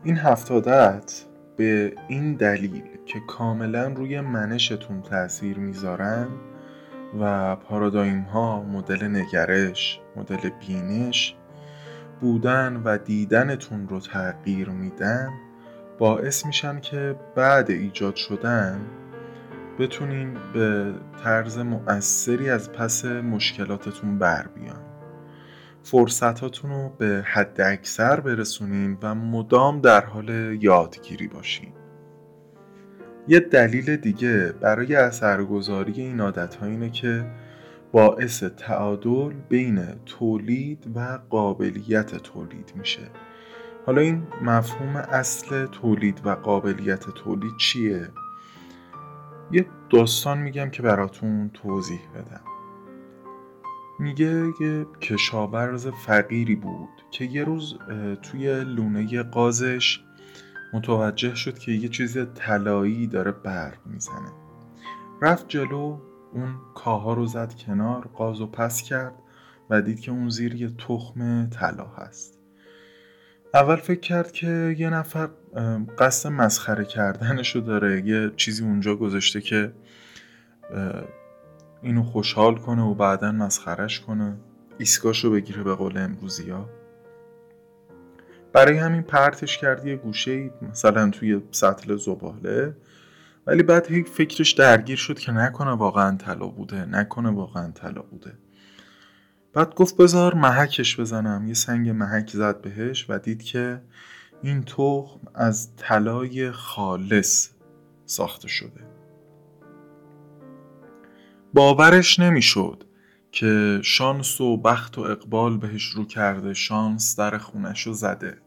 این 0.03 0.17
هفت 0.17 0.51
عادت 0.51 1.23
به 1.57 1.93
این 2.07 2.33
دلیل 2.33 2.83
که 3.05 3.19
کاملا 3.27 3.87
روی 3.87 4.21
منشتون 4.21 5.01
تاثیر 5.01 5.57
می‌ذارن 5.57 6.27
و 7.19 7.55
پارادایم 7.55 8.21
ها 8.21 8.63
مدل 8.63 9.03
نگرش 9.07 9.99
مدل 10.15 10.49
بینش 10.49 11.35
بودن 12.21 12.81
و 12.85 12.97
دیدنتون 12.97 13.87
رو 13.87 13.99
تغییر 13.99 14.69
میدن 14.69 15.29
باعث 15.97 16.45
میشن 16.45 16.79
که 16.79 17.15
بعد 17.35 17.71
ایجاد 17.71 18.15
شدن 18.15 18.81
بتونین 19.79 20.37
به 20.53 20.93
طرز 21.23 21.57
مؤثری 21.57 22.49
از 22.49 22.71
پس 22.71 23.05
مشکلاتتون 23.05 24.19
بر 24.19 24.47
بیان. 24.47 24.81
فرصتاتون 25.83 26.71
رو 26.71 26.89
به 26.97 27.23
حد 27.25 27.61
اکثر 27.61 28.19
برسونین 28.19 28.97
و 29.01 29.15
مدام 29.15 29.81
در 29.81 30.05
حال 30.05 30.57
یادگیری 30.61 31.27
باشین. 31.27 31.73
یه 33.27 33.39
دلیل 33.39 33.95
دیگه 33.95 34.53
برای 34.61 34.95
اثرگذاری 34.95 35.93
این 35.93 36.21
عادت 36.21 36.55
ها 36.55 36.65
اینه 36.65 36.89
که 36.89 37.25
باعث 37.91 38.43
تعادل 38.43 39.33
بین 39.49 39.85
تولید 40.05 40.91
و 40.95 41.19
قابلیت 41.29 42.15
تولید 42.15 42.73
میشه. 42.75 43.09
حالا 43.85 44.01
این 44.01 44.23
مفهوم 44.41 44.95
اصل 44.95 45.65
تولید 45.65 46.21
و 46.25 46.29
قابلیت 46.29 47.09
تولید 47.09 47.57
چیه؟ 47.57 48.07
یه 49.51 49.65
داستان 49.89 50.37
میگم 50.37 50.69
که 50.69 50.81
براتون 50.81 51.49
توضیح 51.53 52.01
بدم. 52.15 52.41
میگه 53.99 54.45
یه 54.61 54.85
کشاورز 55.01 55.87
فقیری 55.87 56.55
بود 56.55 56.89
که 57.11 57.25
یه 57.25 57.43
روز 57.43 57.77
توی 58.21 58.63
لونه 58.63 59.23
قازش 59.23 60.03
متوجه 60.73 61.35
شد 61.35 61.57
که 61.57 61.71
یه 61.71 61.89
چیز 61.89 62.17
طلایی 62.35 63.07
داره 63.07 63.31
برق 63.31 63.77
می‌زنه. 63.85 64.31
رفت 65.21 65.45
جلو 65.47 65.99
اون 66.33 66.55
کاها 66.75 67.13
رو 67.13 67.25
زد 67.25 67.53
کنار 67.53 68.07
قاز 68.13 68.41
و 68.41 68.47
پس 68.47 68.81
کرد 68.81 69.15
و 69.69 69.81
دید 69.81 69.99
که 69.99 70.11
اون 70.11 70.29
زیر 70.29 70.55
یه 70.55 70.69
تخم 70.69 71.49
طلا 71.49 71.85
هست. 71.85 72.34
اول 73.55 73.75
فکر 73.75 73.99
کرد 73.99 74.31
که 74.31 74.75
یه 74.77 74.89
نفر 74.89 75.29
قصد 75.99 76.29
مسخره 76.29 76.85
کردنشو 76.85 77.59
داره 77.59 78.07
یه 78.07 78.31
چیزی 78.37 78.63
اونجا 78.63 78.95
گذاشته 78.95 79.41
که 79.41 79.73
اینو 81.81 82.03
خوشحال 82.03 82.55
کنه 82.55 82.81
و 82.81 82.93
بعدا 82.93 83.31
مسخرش 83.31 83.99
کنه 83.99 84.37
ایسکاشو 84.77 85.31
بگیره 85.31 85.63
به 85.63 85.75
قول 85.75 85.97
امروزی 85.97 86.49
ها 86.49 86.69
برای 88.53 88.77
همین 88.77 89.01
پرتش 89.01 89.57
کرد 89.57 89.85
یه 89.85 89.95
گوشه 89.95 90.49
مثلا 90.61 91.09
توی 91.09 91.41
سطل 91.51 91.95
زباله 91.95 92.75
ولی 93.47 93.63
بعد 93.63 93.87
هیچ 93.91 94.07
فکرش 94.07 94.51
درگیر 94.51 94.97
شد 94.97 95.19
که 95.19 95.31
نکنه 95.31 95.71
واقعا 95.71 96.17
طلا 96.17 96.47
بوده 96.47 96.85
نکنه 96.85 97.29
واقعا 97.29 97.71
طلا 97.71 98.01
بوده. 98.01 98.33
بعد 99.55 99.75
گفت 99.75 99.97
بذار 99.97 100.33
محکش 100.33 100.99
بزنم. 100.99 101.47
یه 101.47 101.53
سنگ 101.53 101.89
محک 101.89 102.29
زد 102.29 102.61
بهش 102.61 103.05
و 103.09 103.19
دید 103.19 103.43
که 103.43 103.81
این 104.43 104.63
تخم 104.63 105.19
از 105.35 105.75
طلای 105.75 106.51
خالص 106.51 107.49
ساخته 108.05 108.47
شده. 108.47 108.87
باورش 111.53 112.19
نمی‌شد 112.19 112.83
که 113.31 113.79
شانس 113.83 114.41
و 114.41 114.57
بخت 114.57 114.97
و 114.97 115.01
اقبال 115.01 115.57
بهش 115.57 115.85
رو 115.85 116.05
کرده. 116.05 116.53
شانس 116.53 117.19
در 117.19 117.37
خونش 117.37 117.87
رو 117.87 117.93
زده. 117.93 118.37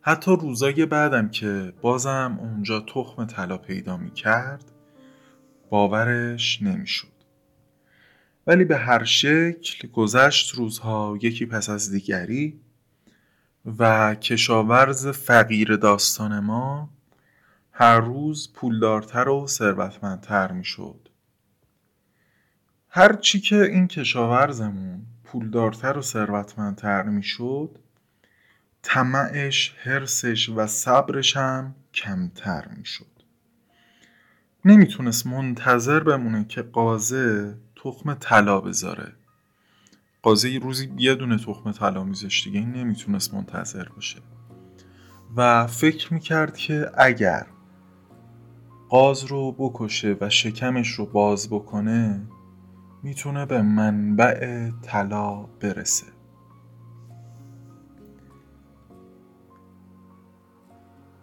حتی 0.00 0.36
روزای 0.36 0.86
بعدم 0.86 1.28
که 1.28 1.72
بازم 1.80 2.38
اونجا 2.40 2.80
تخم 2.80 3.24
طلا 3.24 3.58
پیدا 3.58 3.96
می 3.96 4.10
کرد 4.10 4.64
باورش 5.70 6.62
نمی‌شد. 6.62 7.15
ولی 8.46 8.64
به 8.64 8.76
هر 8.76 9.04
شکل 9.04 9.88
گذشت 9.88 10.54
روزها 10.54 11.18
یکی 11.22 11.46
پس 11.46 11.68
از 11.68 11.90
دیگری 11.90 12.60
و 13.78 14.14
کشاورز 14.14 15.06
فقیر 15.06 15.76
داستان 15.76 16.40
ما 16.40 16.90
هر 17.72 18.00
روز 18.00 18.52
پولدارتر 18.52 19.28
و 19.28 19.46
ثروتمندتر 19.46 20.52
می‌شد 20.52 21.08
هر 22.88 23.12
چی 23.16 23.40
که 23.40 23.62
این 23.62 23.88
کشاورزمون 23.88 25.06
پولدارتر 25.24 25.98
و 25.98 26.02
ثروتمندتر 26.02 27.02
می‌شد 27.02 27.78
طمعش، 28.82 29.74
حرسش 29.78 30.48
و 30.48 30.66
صبرش 30.66 31.36
هم 31.36 31.74
کمتر 31.94 32.68
می‌شد. 32.76 33.06
نمی‌تونست 34.64 35.26
منتظر 35.26 36.00
بمونه 36.00 36.44
که 36.44 36.62
قازه 36.62 37.56
تخم 37.76 38.14
طلا 38.14 38.60
بذاره. 38.60 39.12
قازه 40.22 40.50
یه 40.50 40.58
روزی 40.58 40.92
یه 40.98 41.14
دونه 41.14 41.38
تخم 41.38 41.72
طلا 41.72 42.04
میذاشت 42.04 42.44
دیگه 42.44 42.58
این 42.58 42.72
نمی‌تونست 42.72 43.34
منتظر 43.34 43.88
باشه. 43.88 44.18
و 45.36 45.66
فکر 45.66 46.14
می‌کرد 46.14 46.56
که 46.56 46.90
اگر 46.94 47.46
قاز 48.88 49.24
رو 49.24 49.52
بکشه 49.52 50.16
و 50.20 50.30
شکمش 50.30 50.88
رو 50.88 51.06
باز 51.06 51.50
بکنه 51.50 52.26
می‌تونه 53.02 53.46
به 53.46 53.62
منبع 53.62 54.70
طلا 54.82 55.42
برسه 55.42 56.06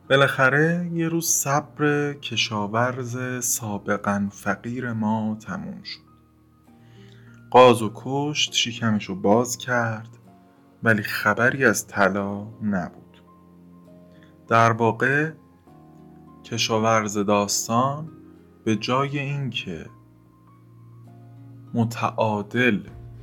بالاخره 0.09 0.89
یه 0.93 1.07
روز 1.07 1.29
صبر 1.29 2.13
کشاورز 2.13 3.45
سابقا 3.45 4.29
فقیر 4.31 4.93
ما 4.93 5.37
تموم 5.41 5.83
شد 5.83 6.02
قاز 7.53 7.81
و 7.81 7.91
کشت 7.95 8.53
شیکمش 8.53 9.05
رو 9.05 9.15
باز 9.15 9.57
کرد 9.57 10.09
ولی 10.83 11.03
خبری 11.03 11.65
از 11.65 11.87
طلا 11.87 12.47
نبود. 12.63 13.23
در 14.47 14.71
واقع 14.71 15.31
کشاورز 16.43 17.17
داستان 17.17 18.11
به 18.63 18.75
جای 18.75 19.19
اینکه 19.19 19.85
متعادل 21.73 22.79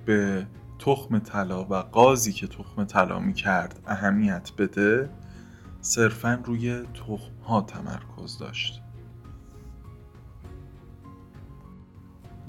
به 0.06 0.46
تخم 0.78 1.18
طلا 1.18 1.64
و 1.64 1.74
قازی 1.74 2.32
که 2.32 2.46
تخم 2.46 2.84
طلا 2.84 3.18
می 3.18 3.34
کرد 3.34 3.80
اهمیت 3.86 4.50
بده 4.58 5.10
صرفا 5.80 6.42
روی 6.44 6.82
تخم 6.82 7.42
ها 7.44 7.60
تمرکز 7.60 8.38
داشت. 8.38 8.82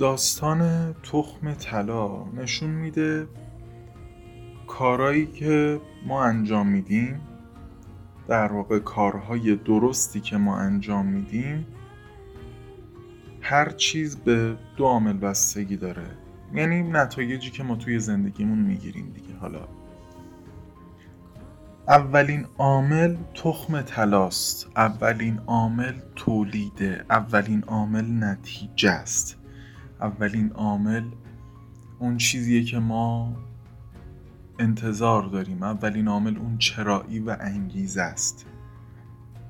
داستان 0.02 0.94
تخم 0.94 1.54
طلا 1.54 2.24
نشون 2.24 2.70
میده 2.70 3.28
کارایی 4.68 5.26
که 5.26 5.82
ما 6.06 6.24
انجام 6.24 6.68
میدیم 6.68 7.22
در 8.28 8.52
واقع 8.54 8.80
کارهای 8.80 9.56
درستی 9.56 10.20
که 10.20 10.38
ما 10.38 10.58
انجام 10.58 11.06
میدیم 11.06 11.68
هر 13.42 13.70
چیز 13.70 14.16
به 14.16 14.58
دو 14.78 14.86
عامل 14.86 15.18
بستگی 15.18 15.78
داره. 15.78 16.06
یعنی 16.54 16.84
نتایجی 16.84 17.50
که 17.50 17.64
ما 17.64 17.76
توی 17.76 18.00
زندگیمون 18.00 18.60
می‌گیریم 18.60 19.12
دیگه. 19.16 19.36
حالا 19.40 19.68
اولین 21.88 22.46
عامل 22.58 23.16
تخم 23.34 23.82
تلاست 23.82 24.68
اولین 24.76 25.40
عامل 25.48 25.94
تولیده 26.16 27.06
اولین 27.10 27.64
عامل 27.64 28.24
نتیجه 28.24 28.92
است. 28.92 29.40
اولین 30.02 30.52
عامل 30.52 31.04
اون 32.00 32.18
چیزیه 32.18 32.64
که 32.64 32.80
ما 32.80 33.36
انتظار 34.60 35.24
داریم. 35.24 35.64
اولین 35.64 36.08
عامل 36.08 36.38
اون 36.38 36.58
چرایی 36.58 37.20
و 37.20 37.38
انگیزه 37.40 38.02
است 38.02 38.46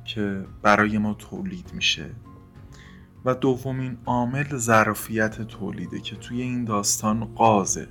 که 0.06 0.46
برای 0.62 0.98
ما 0.98 1.14
تولید 1.14 1.72
میشه. 1.74 2.10
و 3.26 3.36
دومین 3.36 3.98
عامل 4.06 4.58
ظرفیت 4.58 5.42
تولیده 5.42 6.00
که 6.00 6.16
توی 6.16 6.42
این 6.42 6.66
داستان 6.66 7.26
قازه. 7.26 7.88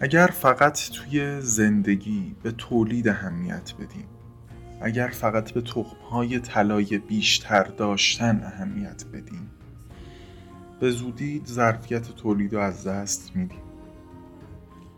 اگر 0.00 0.26
فقط 0.26 0.90
توی 0.90 1.40
زندگی 1.40 2.36
به 2.42 2.52
تولید 2.52 3.08
اهمیت 3.08 3.74
بدیم 3.80 4.06
اگر 4.80 5.08
فقط 5.08 5.50
به 5.50 5.60
تخمهای 5.60 6.38
طلای 6.38 6.98
بیشتر 6.98 7.64
داشتن 7.64 8.40
اهمیت 8.44 9.04
بدیم 9.12 9.50
به 10.80 10.90
زودی 10.90 11.42
ظرفیت 11.46 12.16
تولید 12.16 12.54
رو 12.54 12.60
از 12.60 12.86
دست 12.86 13.36
میدیم. 13.36 13.62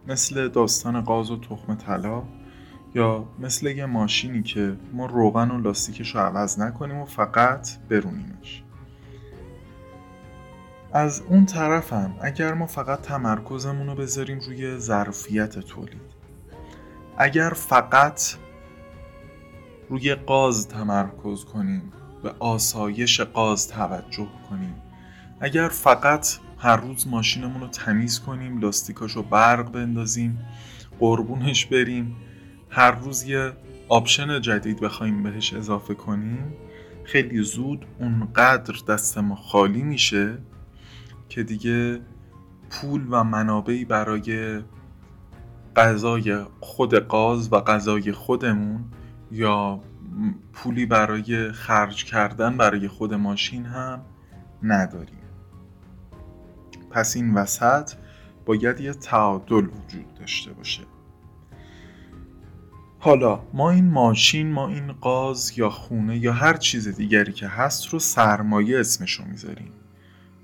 مثل 0.07 0.49
داستان 0.49 1.01
قاز 1.01 1.31
و 1.31 1.41
تخم 1.41 1.75
طلا 1.75 2.23
یا 2.95 3.29
مثل 3.39 3.67
یه 3.67 3.87
ماشینی 3.87 4.43
که 4.43 4.77
ما 4.93 5.07
روغن 5.07 5.51
و 5.51 5.61
لاستیکش 5.61 6.15
رو 6.15 6.21
عوض 6.21 6.59
نکنیم 6.59 6.97
و 6.97 7.05
فقط 7.05 7.69
برونیمش. 7.89 8.63
از 10.93 11.23
اون 11.29 11.47
طرفم 11.47 12.15
اگر 12.23 12.55
ما 12.55 12.67
فقط 12.67 13.01
تمرکزمون 13.01 13.87
رو 13.87 13.95
بذاریم 13.95 14.39
روی 14.39 14.79
ظرفیت 14.79 15.59
تولید 15.59 16.19
اگر 17.19 17.51
فقط 17.51 18.21
روی 19.89 20.15
قاز 20.15 20.69
تمرکز 20.69 21.45
کنیم 21.45 21.93
به 22.23 22.35
آسایش 22.39 23.21
قاز 23.21 23.69
توجه 23.69 24.29
کنیم 24.51 24.75
اگر 25.41 25.69
فقط 25.69 26.29
هر 26.59 26.77
روز 26.77 27.09
ماشینمون 27.09 27.61
رو 27.61 27.69
تمیز 27.69 28.21
کنیم 28.21 28.61
لاستیکاش 28.61 29.13
رو 29.13 29.23
برق 29.23 29.73
بندازیم 29.73 30.39
قربونش 30.99 31.67
بریم 31.67 32.17
هر 32.71 32.91
روز 32.91 33.25
یه 33.25 33.53
آپشن 33.89 34.41
جدید 34.41 34.81
بخوایم 34.81 35.23
بهش 35.23 35.55
اضافه 35.55 35.95
کنیم 35.95 36.53
خیلی 37.05 37.43
زود 37.43 37.87
اونقدر 37.99 38.75
دست 38.89 39.19
ما 39.19 39.35
خالی 39.35 39.83
میشه 39.83 40.39
که 41.29 41.43
دیگه 41.43 42.01
پول 42.71 43.07
و 43.11 43.25
منابعی 43.25 43.85
برای 43.85 44.61
غذای 45.77 46.45
خود 46.61 46.95
قاز 46.95 47.53
و 47.53 47.61
غذای 47.61 48.13
خودمون 48.13 48.85
یا 49.31 49.81
پولی 50.53 50.87
برای 50.87 51.53
خرج 51.53 52.05
کردن 52.05 52.57
برای 52.57 52.89
خود 52.89 53.15
ماشین 53.15 53.67
هم 53.67 54.01
نداریم. 54.63 55.28
پس 56.91 57.17
این 57.17 57.35
وسط 57.35 57.93
باید 58.47 58.81
یه 58.81 58.93
تعادل 58.93 59.67
وجود 59.67 60.15
داشته 60.15 60.53
باشه. 60.53 60.83
حالا 62.99 63.41
ما 63.53 63.71
این 63.71 63.91
ماشین 63.91 64.53
ما 64.53 64.69
این 64.69 64.93
قاز 64.93 65.59
یا 65.59 65.71
خونه 65.71 66.19
یا 66.19 66.33
هر 66.33 66.57
چیز 66.57 66.89
دیگری 66.89 67.33
که 67.33 67.49
هست 67.49 67.87
رو 67.89 67.99
سرمایه 67.99 68.81
اسمشو 68.81 69.25
می‌ذاریم 69.25 69.73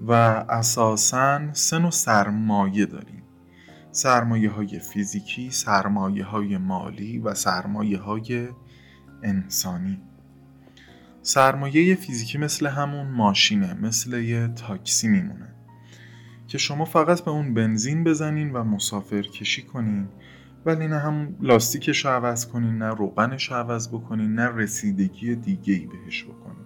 و 0.01 0.13
اساسا 0.49 1.53
سه 1.53 1.79
نوع 1.79 1.91
سرمایه 1.91 2.87
داریم. 2.87 3.23
سرمایه 3.93 4.51
های 4.51 4.79
فیزیکی، 4.79 5.51
سرمایه 5.51 6.25
های 6.25 6.59
مالی 6.59 7.19
و 7.19 7.35
سرمایه 7.35 7.99
های 7.99 8.49
انسانی. 9.23 10.03
سرمایه 11.23 11.95
فیزیکی 11.95 12.39
مثل 12.39 12.67
همون 12.67 13.07
ماشینه 13.07 13.75
مثل 13.75 14.19
یه 14.19 14.49
تاکسی 14.49 15.09
میمونه. 15.09 15.54
که 16.49 16.59
شما 16.59 16.85
فقط 16.85 17.21
به 17.21 17.31
اون 17.31 17.55
بنزین 17.55 18.05
بزنین 18.05 18.53
و 18.53 18.65
مسافر 18.65 19.23
کشی 19.23 19.63
کنین. 19.63 20.09
ولی 20.67 20.89
نه 20.89 20.99
هم 20.99 21.37
لاستیکش 21.41 22.07
عوض 22.07 22.47
کنین 22.47 22.79
نه 22.79 22.95
روغنش 22.95 23.51
رو 23.51 23.57
عوض 23.57 23.89
بکنین 23.89 24.35
نه 24.35 24.49
رسیدگی 24.49 25.35
دیگه 25.35 25.75
ای 25.75 25.87
بهش 25.87 26.25
بکنین. 26.25 26.65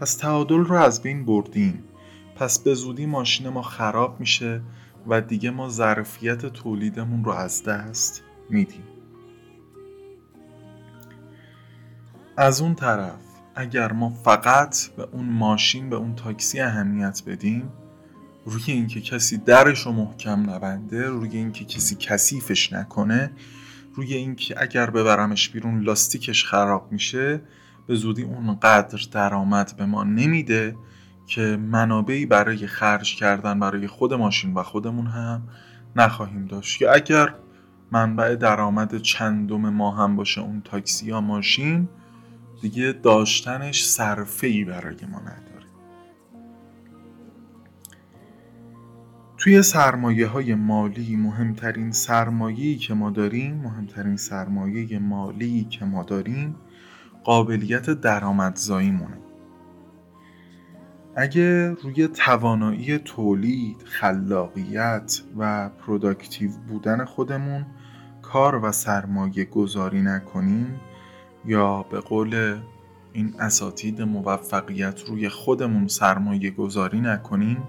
پس 0.00 0.16
تعادل 0.16 0.58
رو 0.58 0.74
از 0.74 1.02
بین 1.02 1.24
بردیم 1.24 1.84
پس 2.36 2.58
به 2.58 2.74
زودی 2.74 3.06
ماشین 3.06 3.48
ما 3.48 3.62
خراب 3.62 4.20
میشه 4.20 4.60
و 5.06 5.20
دیگه 5.20 5.50
ما 5.50 5.68
ظرفیت 5.68 6.46
تولیدمون 6.46 7.24
رو 7.24 7.32
از 7.32 7.64
دست 7.64 8.22
میدیم. 8.50 8.84
از 12.36 12.60
اون 12.60 12.74
طرف 12.74 13.20
اگر 13.54 13.92
ما 13.92 14.10
فقط 14.10 14.76
به 14.96 15.08
اون 15.12 15.26
ماشین 15.26 15.90
به 15.90 15.96
اون 15.96 16.14
تاکسی 16.14 16.60
اهمیت 16.60 17.22
بدیم 17.26 17.72
روی 18.50 18.62
اینکه 18.66 19.00
کسی 19.00 19.38
درش 19.38 19.86
رو 19.86 19.92
محکم 19.92 20.50
نبنده 20.50 21.08
روی 21.08 21.36
اینکه 21.36 21.64
کسی 21.64 21.96
کثیفش 22.00 22.72
نکنه 22.72 23.30
روی 23.94 24.14
اینکه 24.14 24.54
اگر 24.62 24.90
ببرمش 24.90 25.48
بیرون 25.48 25.80
لاستیکش 25.80 26.44
خراب 26.44 26.92
میشه 26.92 27.40
به 27.86 27.94
زودی 27.94 28.22
اونقدر 28.22 29.00
درآمد 29.12 29.74
به 29.76 29.86
ما 29.86 30.04
نمیده 30.04 30.76
که 31.26 31.40
منابعی 31.56 32.26
برای 32.26 32.66
خرج 32.66 33.16
کردن 33.16 33.60
برای 33.60 33.86
خود 33.86 34.14
ماشین 34.14 34.54
و 34.54 34.62
خودمون 34.62 35.06
هم 35.06 35.42
نخواهیم 35.96 36.46
داشت. 36.46 36.78
که 36.78 36.90
اگر 36.94 37.34
منبع 37.92 38.34
درآمد 38.34 39.02
چندم 39.02 39.70
ما 39.70 39.90
هم 39.90 40.16
باشه 40.16 40.40
اون 40.40 40.62
تاکسی 40.64 41.06
یا 41.06 41.20
ماشین 41.20 41.88
دیگه 42.62 42.92
داشتنش 43.02 43.84
صرفه 43.84 44.46
ای 44.46 44.64
برای 44.64 44.96
ما 45.12 45.20
نداره. 45.20 45.49
توی 49.40 49.62
سرمایه 49.62 50.26
های 50.26 50.54
مالی 50.54 51.16
مهمترین 51.16 51.92
سرمایه‌ای 51.92 52.76
که 52.76 52.94
ما 52.94 53.10
داریم 53.10 53.54
مهمترین 53.54 54.16
سرمایه 54.16 54.98
مالی 54.98 55.64
که 55.70 55.84
ما 55.84 56.02
داریم 56.02 56.54
قابلیت 57.24 57.90
درآمدزاییمونه. 57.90 59.18
اگه 61.16 61.70
روی 61.70 62.08
توانایی 62.08 62.98
تولید، 62.98 63.82
خلاقیت 63.84 65.22
و 65.38 65.68
productive 65.68 66.50
بودن 66.68 67.04
خودمون 67.04 67.66
کار 68.22 68.64
و 68.64 68.72
سرمایه 68.72 69.44
گذاری 69.44 70.02
نکنیم 70.02 70.80
یا 71.44 71.82
به 71.82 72.00
قول 72.00 72.60
این 73.12 73.34
اساتید 73.38 74.02
موفقیت 74.02 75.02
روی 75.08 75.28
خودمون 75.28 75.88
سرمایه 75.88 76.50
گذاری 76.50 77.00
نکنیم 77.00 77.62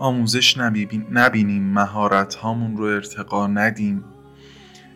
آموزش 0.00 0.58
نبینیم 1.10 1.62
مهارت 1.62 2.34
هامون 2.34 2.76
رو 2.76 2.84
ارتقا 2.84 3.46
ندیم. 3.46 4.04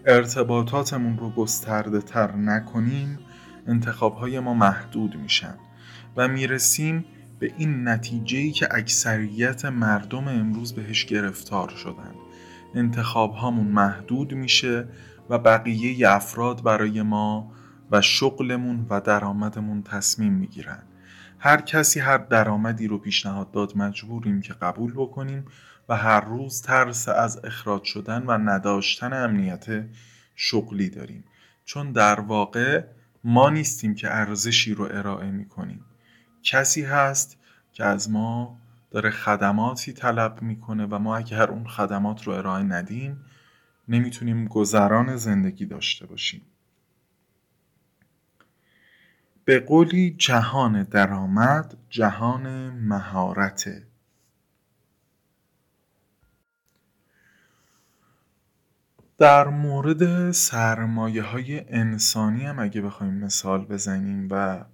ارتباطاتمون 0.06 1.18
رو 1.18 1.30
گسترده 1.30 2.00
تر 2.00 2.36
نکنیم 2.36 3.18
انتخاب 3.66 4.14
های 4.14 4.40
ما 4.40 4.54
محدود 4.54 5.16
میشن 5.16 5.54
و 6.16 6.28
می‌رسیم 6.28 7.04
به 7.38 7.52
این 7.58 7.88
نتیجه 7.88 8.50
که 8.50 8.68
اکثریت 8.70 9.64
مردم 9.64 10.28
امروز 10.28 10.72
بهش 10.72 11.04
گرفتار 11.04 11.68
شدن. 11.68 12.14
انتخاب 12.74 13.32
هامون 13.32 13.66
محدود 13.66 14.34
میشه 14.34 14.88
و 15.30 15.38
بقیه 15.38 16.10
افراد 16.10 16.62
برای 16.62 17.02
ما 17.02 17.52
و 17.90 18.00
شغلمون 18.00 18.86
و 18.90 19.00
درآمدمون 19.00 19.82
تصمیم 19.82 20.32
می‌گیرن. 20.32 20.82
هر 21.46 21.60
کسی 21.60 22.00
هر 22.00 22.18
درآمدی 22.18 22.86
رو 22.86 22.98
پیشنهاد 22.98 23.50
داد 23.50 23.76
مجبوریم 23.76 24.40
که 24.40 24.52
قبول 24.52 24.92
بکنیم 24.92 25.44
و 25.88 25.96
هر 25.96 26.20
روز 26.20 26.62
ترس 26.62 27.08
از 27.08 27.44
اخراج 27.44 27.84
شدن 27.84 28.22
و 28.26 28.38
نداشتن 28.38 29.12
امنیت 29.12 29.84
شغلی 30.36 30.90
داریم. 30.90 31.24
چون 31.64 31.92
در 31.92 32.20
واقع 32.20 32.84
ما 33.24 33.50
نیستیم 33.50 33.94
که 33.94 34.14
ارزشی 34.14 34.74
رو 34.74 34.84
ارائه 34.90 35.30
می‌کنیم. 35.30 35.84
کسی 36.42 36.82
هست 36.82 37.38
که 37.72 37.84
از 37.84 38.10
ما 38.10 38.58
داره 38.90 39.10
خدماتی 39.10 39.92
طلب 39.92 40.42
می‌کنه 40.42 40.86
و 40.86 40.98
ما 40.98 41.16
اگر 41.16 41.50
اون 41.50 41.66
خدمات 41.66 42.22
رو 42.22 42.32
ارائه 42.32 42.62
ندیم 42.62 43.24
نمی‌تونیم 43.88 44.48
گذران 44.48 45.16
زندگی 45.16 45.66
داشته 45.66 46.06
باشیم. 46.06 46.42
به 49.44 49.60
قولی 49.60 50.10
جهان 50.18 50.82
درآمد 50.82 51.76
جهان 51.90 52.70
مهارته. 52.70 53.86
در 59.18 59.48
مورد 59.48 60.30
سرمایه 60.30 61.22
های 61.22 61.74
انسانی 61.74 62.46
هم 62.46 62.58
اگه 62.58 62.80
بخوایم 62.80 63.14
مثال 63.14 63.64
بزنیم 63.64 64.28
و 64.30 64.64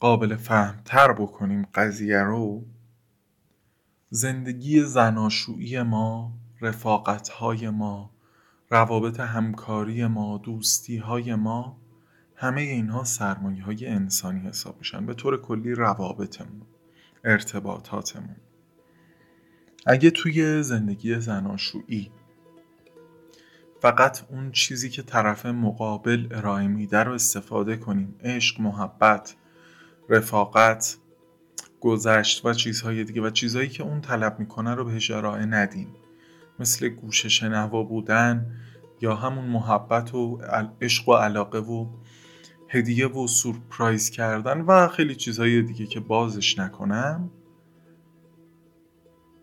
قابل 0.00 0.36
فهمتر 0.36 1.12
بکنیم 1.12 1.66
قضیه 1.74 2.22
رو 2.22 2.64
زندگی 4.10 4.82
زناشویی 4.82 5.82
ما 5.82 6.32
رفاقت 6.60 7.30
ما 7.72 8.10
روابط 8.70 9.20
همکاری 9.20 10.06
ما 10.06 10.38
دوستی 10.38 10.96
های 10.96 11.34
ما 11.34 11.76
همه 12.36 12.60
اینها 12.60 13.04
سرمایه 13.04 13.64
های 13.64 13.86
انسانی 13.86 14.40
حساب 14.40 14.78
میشن. 14.78 15.06
به 15.06 15.14
طور 15.14 15.42
کلی 15.42 15.74
روابطمون 15.74 16.62
ارتباطاتمون. 17.24 18.36
اگه 19.86 20.10
توی 20.10 20.62
زندگی 20.62 21.20
زناشویی 21.20 22.10
فقط 23.80 24.22
اون 24.30 24.52
چیزی 24.52 24.90
که 24.90 25.02
طرف 25.02 25.46
مقابل 25.46 26.28
ارائه 26.30 26.66
میده 26.66 26.98
رو 26.98 27.12
استفاده 27.12 27.76
کنیم 27.76 28.14
عشق 28.22 28.60
محبت 28.60 29.34
رفاقت 30.08 30.96
گذشت 31.80 32.44
و 32.44 32.52
چیزهای 32.52 33.04
دیگه 33.04 33.22
و 33.22 33.30
چیزهایی 33.30 33.68
که 33.68 33.82
اون 33.82 34.00
طلب 34.00 34.38
می‌کنه 34.38 34.74
رو 34.74 34.84
بهش 34.84 35.10
ارائه 35.10 35.46
ندیم. 35.46 35.88
مثل 36.58 36.88
گوش 36.88 37.26
شنوا 37.26 37.82
بودن 37.82 38.46
یا 39.00 39.14
همون 39.14 39.44
محبت 39.44 40.14
و 40.14 40.40
عشق 40.80 41.08
و 41.08 41.14
علاقه 41.14 41.58
و 41.58 41.86
هدیه 42.68 43.06
و 43.08 43.26
سورپرایز 43.26 44.10
کردن 44.10 44.60
و 44.60 44.88
خیلی 44.88 45.14
چیزهای 45.14 45.62
دیگه 45.62 45.86
که 45.86 46.00
بازش 46.00 46.58
نکنم 46.58 47.30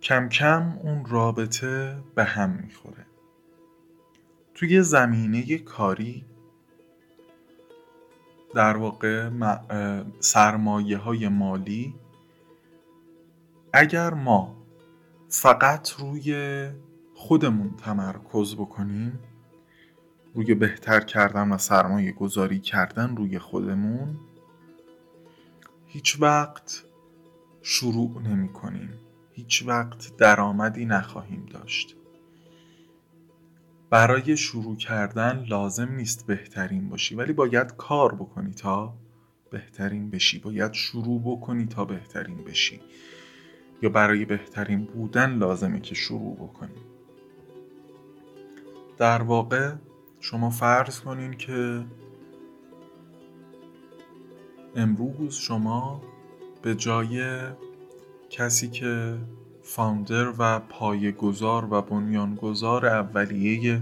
کم 0.02 0.30
کم 0.30 0.80
اون 0.84 1.06
رابطه 1.06 2.04
به 2.16 2.24
هم 2.24 2.50
می‌خوره. 2.50 3.06
توی 4.54 4.82
زمینه 4.82 5.58
کاری 5.58 6.26
در 8.56 8.78
واقع 8.78 9.30
سرمایه 10.20 10.98
های 10.98 11.28
مالی 11.28 11.96
اگر 13.74 14.14
ما 14.14 14.56
فقط 15.30 15.90
روی 15.92 16.68
خودمون 17.16 17.74
تمرکز 17.78 18.56
بکنیم 18.56 19.20
روی 20.34 20.54
بهتر 20.54 21.00
کردن 21.00 21.52
و 21.52 21.58
سرمایه 21.58 22.12
گذاری 22.12 22.60
کردن 22.60 23.16
روی 23.16 23.40
خودمون 23.40 24.18
هیچ 25.86 26.22
وقت 26.22 26.84
شروع 27.62 28.22
نمی 28.22 28.50
کنیم. 28.50 28.90
هیچ 29.32 29.64
وقت 29.68 30.18
درآمدی 30.18 30.86
نخواهیم 30.86 31.46
داشت. 31.46 31.96
برای 33.90 34.38
شروع 34.38 34.76
کردن 34.76 35.46
لازم 35.50 35.92
نیست 35.92 36.28
بهترین 36.28 36.90
باشی 36.90 37.16
ولی 37.16 37.34
باید 37.34 37.76
کار 37.76 38.16
بکنی 38.16 38.54
تا 38.54 38.94
بهترین 39.52 40.10
بشی. 40.10 40.40
باید 40.40 40.74
شروع 40.74 41.22
بکنی 41.22 41.66
تا 41.66 41.86
بهترین 41.86 42.44
بشی. 42.44 42.82
یا 43.82 43.90
برای 43.90 44.26
بهترین 44.26 44.86
بودن 44.86 45.36
لازمه 45.36 45.80
که 45.80 45.96
شروع 45.96 46.36
بکنی. 46.36 46.82
در 48.98 49.22
واقع 49.22 49.74
شما 50.24 50.50
فرض 50.50 51.00
کنین 51.00 51.34
که 51.34 51.86
امروز 54.76 55.36
شما 55.36 56.02
به 56.62 56.76
جای 56.76 57.40
کسی 58.30 58.70
که 58.70 59.18
فاوندر 59.64 60.34
و 60.38 60.60
پایه‌گذار 60.60 61.68
و 61.74 61.82
بنیانگذار 61.82 62.86
اولیه 62.86 63.82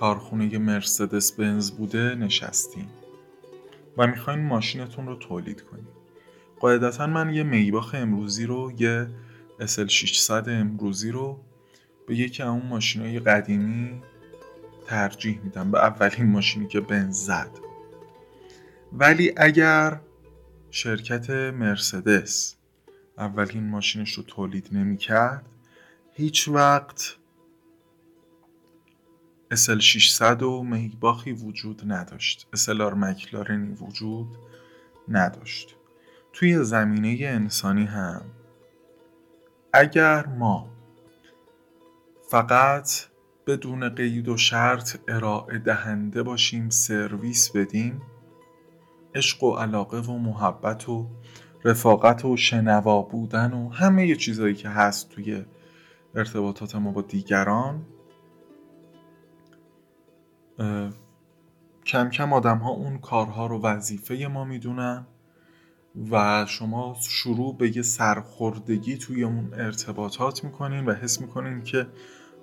کارخونه 0.00 0.58
مرسدس 0.58 1.32
بنز 1.32 1.70
بوده 1.70 2.14
نشستین 2.14 2.86
و 3.96 4.06
می‌خواین 4.06 4.40
ماشینتون 4.40 5.06
رو 5.06 5.16
تولید 5.16 5.62
کنید 5.62 5.88
قاعدتا 6.60 7.06
من 7.06 7.34
یه 7.34 7.42
میباخ 7.42 7.94
امروزی 7.94 8.46
رو 8.46 8.72
یه 8.78 9.08
SL600 9.60 10.30
امروزی 10.48 11.10
رو 11.10 11.40
به 12.06 12.16
یکی 12.16 12.42
اون 12.42 12.66
ماشین 12.66 13.20
قدیمی 13.20 14.02
ترجیح 14.88 15.40
میدم 15.44 15.70
به 15.70 15.78
اولین 15.78 16.26
ماشینی 16.26 16.66
که 16.66 16.80
بنز 16.80 17.16
زد. 17.16 17.50
ولی 18.92 19.32
اگر 19.36 20.00
شرکت 20.70 21.30
مرسدس 21.30 22.56
اولین 23.18 23.68
ماشینش 23.68 24.12
رو 24.12 24.22
تولید 24.22 24.68
نمی‌کرد 24.72 25.46
هیچ 26.12 26.48
وقت 26.48 27.16
SL 29.54 29.78
600 29.78 30.42
و 30.42 30.62
میباخی 30.62 31.32
وجود 31.32 31.82
نداشت. 31.92 32.48
SLR 32.56 32.94
مکلارنی 32.96 33.74
وجود 33.74 34.28
نداشت. 35.08 35.76
توی 36.32 36.64
زمینه 36.64 37.26
انسانی 37.26 37.84
هم 37.84 38.22
اگر 39.72 40.26
ما 40.26 40.70
فقط 42.30 43.07
بدون 43.48 43.88
قید 43.88 44.28
و 44.28 44.36
شرط 44.36 44.98
ارائه 45.08 45.58
دهنده 45.58 46.22
باشیم 46.22 46.68
سرویس 46.68 47.50
بدیم. 47.50 48.02
عشق 49.14 49.42
و 49.42 49.56
علاقه 49.56 49.98
و 49.98 50.18
محبت 50.18 50.88
و 50.88 51.06
رفاقت 51.64 52.24
و 52.24 52.36
شنوا 52.36 53.02
بودن 53.02 53.52
و 53.52 53.68
همه 53.68 54.16
چیزایی 54.16 54.54
که 54.54 54.68
هست 54.68 55.10
توی 55.10 55.44
ارتباطات 56.14 56.76
ما 56.76 56.90
با 56.90 57.02
دیگران. 57.02 57.86
کم 61.86 62.10
کم 62.10 62.32
آدم 62.32 62.58
ها 62.58 62.70
اون 62.70 62.98
کارها 62.98 63.46
رو 63.46 63.60
وظیفه 63.60 64.26
ما 64.26 64.44
می‌دونن 64.44 65.06
و 66.10 66.46
شما 66.48 66.96
شروع 67.00 67.56
به 67.56 67.76
یه 67.76 67.82
سرخوردگی 67.82 68.96
توی 68.96 69.24
اون 69.24 69.54
ارتباطات 69.54 70.44
می‌کنین 70.44 70.84
و 70.84 70.94
حس 70.94 71.20
می‌کنین 71.20 71.62
که 71.62 71.86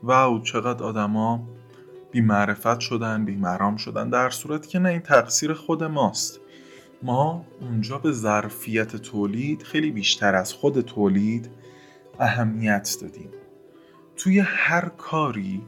واو 0.05 0.41
چقدر 0.41 0.83
آدما 0.83 1.47
بی 2.11 2.21
معرفت 2.21 2.79
شدن 2.79 3.25
بی 3.25 3.35
مرام 3.35 3.77
شدن 3.77 4.09
در 4.09 4.29
صورتی 4.29 4.67
که 4.67 4.79
نه 4.79 4.89
این 4.89 4.99
تقصیر 4.99 5.53
خود 5.53 5.83
ماست. 5.83 6.39
ما 7.03 7.45
اونجا 7.61 7.97
به 7.97 8.11
ظرفیت 8.11 8.95
تولید 8.95 9.63
خیلی 9.63 9.91
بیشتر 9.91 10.35
از 10.35 10.53
خود 10.53 10.81
تولید 10.81 11.49
اهمیت 12.19 12.97
دادیم. 13.01 13.29
توی 14.17 14.39
هر 14.39 14.89
کاری 14.89 15.61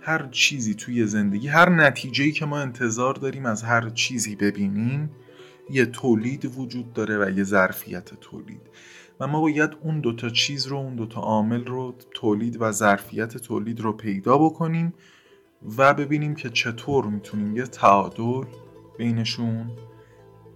هر 0.00 0.28
چیزی 0.30 0.74
توی 0.74 1.06
زندگی 1.06 1.48
هر 1.48 1.70
نتیجه‌ای 1.70 2.32
که 2.32 2.46
ما 2.46 2.58
انتظار 2.58 3.14
داریم 3.14 3.46
از 3.46 3.62
هر 3.62 3.88
چیزی 3.88 4.36
ببینیم 4.36 5.10
یه 5.70 5.86
تولید 5.86 6.58
وجود 6.58 6.92
داره 6.92 7.18
و 7.18 7.30
یه 7.30 7.44
ظرفیت 7.44 8.20
تولید. 8.20 8.62
و 9.20 9.26
ما 9.26 9.40
باید 9.40 9.70
اون 9.82 10.00
دوتا 10.00 10.28
چیز 10.28 10.66
رو 10.66 10.76
اون 10.76 10.96
دوتا 10.96 11.20
عامل 11.20 11.64
رو 11.64 11.94
تولید 12.14 12.56
و 12.60 12.72
ظرفیت 12.72 13.36
تولید 13.36 13.80
رو 13.80 13.92
پیدا 13.92 14.38
بکنیم 14.38 14.94
و 15.78 15.94
ببینیم 15.94 16.34
که 16.34 16.50
چطور 16.50 17.06
می‌تونیم 17.06 17.56
یه 17.56 17.62
تعادل 17.62 18.44
بینشون 18.98 19.70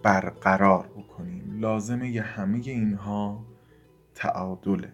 برقرار 0.03 0.87
بکنیم. 0.87 1.61
لازمه 1.61 2.11
یه 2.11 2.23
همه 2.23 2.59
اینها 2.65 3.45
تعادله. 4.15 4.93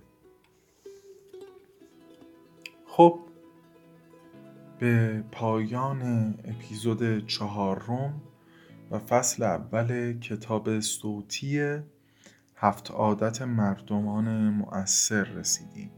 خب 2.86 3.18
به 4.78 5.24
پایان 5.32 6.34
اپیزود 6.44 7.26
چهارم 7.26 8.22
و 8.90 8.98
فصل 8.98 9.42
اول 9.42 10.18
کتاب 10.18 10.80
صوتی 10.80 11.78
هفت 12.56 12.90
عادت 12.90 13.42
مردمان 13.42 14.50
مؤثر 14.50 15.24
رسیدیم. 15.24 15.90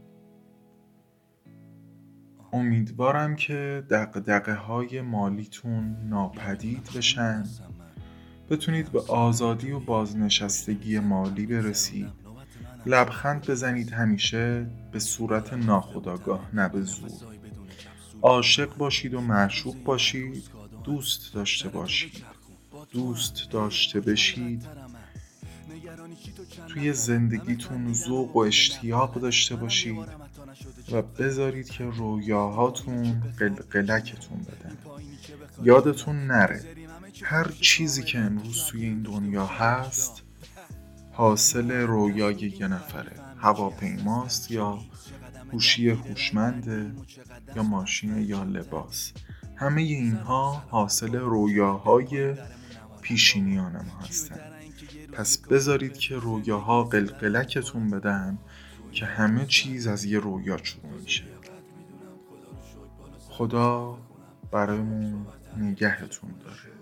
امیدوارم 2.53 3.35
که 3.35 3.83
دقدقه 3.89 4.53
های 4.53 5.01
مالیتون 5.01 5.97
ناپدید 6.09 6.89
بشن. 6.95 7.43
بتونید 8.49 8.91
به 8.91 9.01
آزادی 9.01 9.71
و 9.71 9.79
بازنشستگی 9.79 10.99
مالی 10.99 11.45
برسید. 11.45 12.09
لبخند 12.85 13.47
بزنید 13.47 13.91
همیشه 13.91 14.67
به 14.91 14.99
صورت 14.99 15.53
ناخداگاه 15.53 16.49
نه 16.53 16.71
عاشق 18.21 18.77
باشید 18.77 19.13
و 19.13 19.21
معشوق 19.21 19.83
باشید. 19.83 20.43
دوست 20.83 21.33
داشته 21.33 21.69
باشید. 21.69 22.23
دوست 22.91 23.51
داشته 23.51 23.99
بشید. 23.99 24.67
توی 26.67 26.93
زندگیتون 26.93 27.93
ذوق 27.93 28.35
و 28.35 28.39
اشتیاق 28.39 29.13
داشته 29.13 29.55
باشید 29.55 30.07
و 30.91 31.01
بذارید 31.01 31.69
که 31.69 31.83
رویاهاتون 31.83 33.23
قلقلکتون 33.39 34.37
بدن. 34.37 34.77
یادتون 35.63 36.27
نره 36.27 36.61
هر 37.23 37.51
چیزی 37.61 38.03
که 38.03 38.19
امروز 38.19 38.65
توی 38.65 38.83
این 38.83 39.01
دنیا 39.01 39.45
هست 39.45 40.23
حاصل 41.11 41.71
رویای 41.71 42.35
یه 42.35 42.67
نفره. 42.67 43.11
هواپیماست 43.37 44.51
یا 44.51 44.79
هوشی 45.51 45.89
هوشمنده 45.89 46.91
یا 47.55 47.63
ماشین 47.63 48.17
یا 48.17 48.43
لباس. 48.43 49.13
همه 49.55 49.81
اینها 49.81 50.63
حاصل 50.69 51.15
رویاهای 51.15 52.35
پیشینیان 53.01 53.71
ما 53.71 54.05
هستن. 54.07 54.58
پس 55.11 55.37
بذارید 55.37 55.97
که 55.97 56.15
رویاها 56.15 56.83
قلقلکتون 56.83 57.89
بدن 57.89 58.37
که 58.91 59.05
همه 59.05 59.45
چیز 59.45 59.87
از 59.87 60.05
یه 60.05 60.19
رویا 60.19 60.57
شروع 60.63 61.01
میشه. 61.03 61.23
خدا 63.29 63.97
برایمون 64.51 65.25
نگهتون 65.57 66.29
داره. 66.43 66.78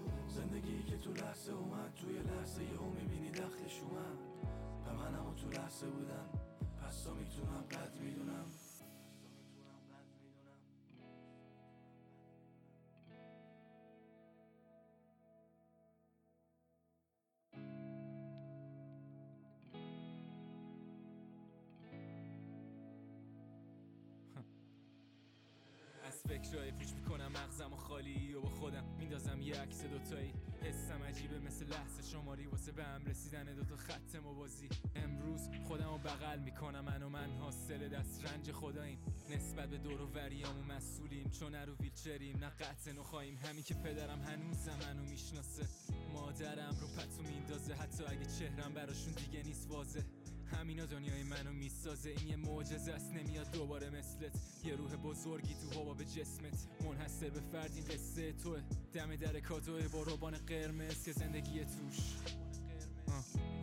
فکرای 26.47 26.71
پوچ 26.71 26.93
می‌کنم 26.93 27.31
مغزم 27.31 27.73
و 27.73 27.75
خالی 27.75 28.33
و 28.33 28.41
با 28.41 28.49
خودم 28.49 28.83
میندازم 28.99 29.41
یه 29.41 29.55
عکس 29.55 29.83
دوتایی. 29.85 30.33
حسم 30.61 31.03
عجیبه 31.03 31.39
مثل 31.39 31.65
لحظه 31.65 32.03
شماری 32.03 32.47
واسه 32.47 32.71
به 32.71 32.83
هم 32.83 33.05
رسیدن 33.05 33.55
دوتا 33.55 33.75
خط 33.75 34.15
موازی. 34.15 34.69
امروز 34.95 35.41
خودم 35.67 35.89
رو 35.89 35.97
بغل 35.97 36.39
می‌کنم 36.39 36.79
من 36.79 37.03
و 37.03 37.09
من 37.09 37.37
حاصل 37.37 37.89
دست 37.89 38.25
رنج 38.25 38.51
خداییم. 38.51 38.99
نسبت 39.29 39.69
به 39.69 39.77
دور 39.77 40.01
و 40.01 40.07
وریامو 40.07 40.63
مسئولیم 40.63 41.29
چون 41.29 41.55
رو 41.55 41.75
ویلچریم. 41.75 42.37
نه 42.37 42.49
قطع 42.49 42.91
نخواهیم 42.91 43.37
همین 43.37 43.63
که 43.63 43.73
پدرم 43.73 44.21
هنوز 44.21 44.67
منو 44.67 45.03
می‌شناسه. 45.03 45.67
مادرم 46.13 46.75
رو 46.81 46.87
پتو 46.87 47.23
میندازه 47.23 47.73
حتی 47.73 48.03
اگه 48.03 48.25
چهرم 48.25 48.73
براشون 48.73 49.13
دیگه 49.13 49.43
نیست 49.43 49.67
واضح. 49.69 50.16
همینا 50.47 50.85
دنیای 50.85 51.23
منو 51.23 51.53
می‌سازه. 51.53 52.09
این 52.09 52.27
یه 52.27 52.35
معجزه 52.35 52.91
است 52.91 53.11
نمیاد 53.11 53.51
دوباره 53.51 53.89
مثلت. 53.89 54.35
یه 54.63 54.75
روح 54.75 54.95
بزرگی 54.95 55.53
تو 55.53 55.79
هوا 55.79 55.93
به 55.93 56.05
جسمت. 56.05 56.67
منحصر 56.85 57.29
به 57.29 57.41
فرد 57.51 57.71
این 57.75 57.85
قصه 57.85 58.33
توه. 58.33 58.61
دم 58.93 59.15
در 59.15 59.39
کادوه 59.39 59.87
با 59.87 60.03
روبان 60.03 60.37
قرمز 60.37 61.03
که 61.03 61.11
زندگی 61.11 61.59
توش. 61.59 61.97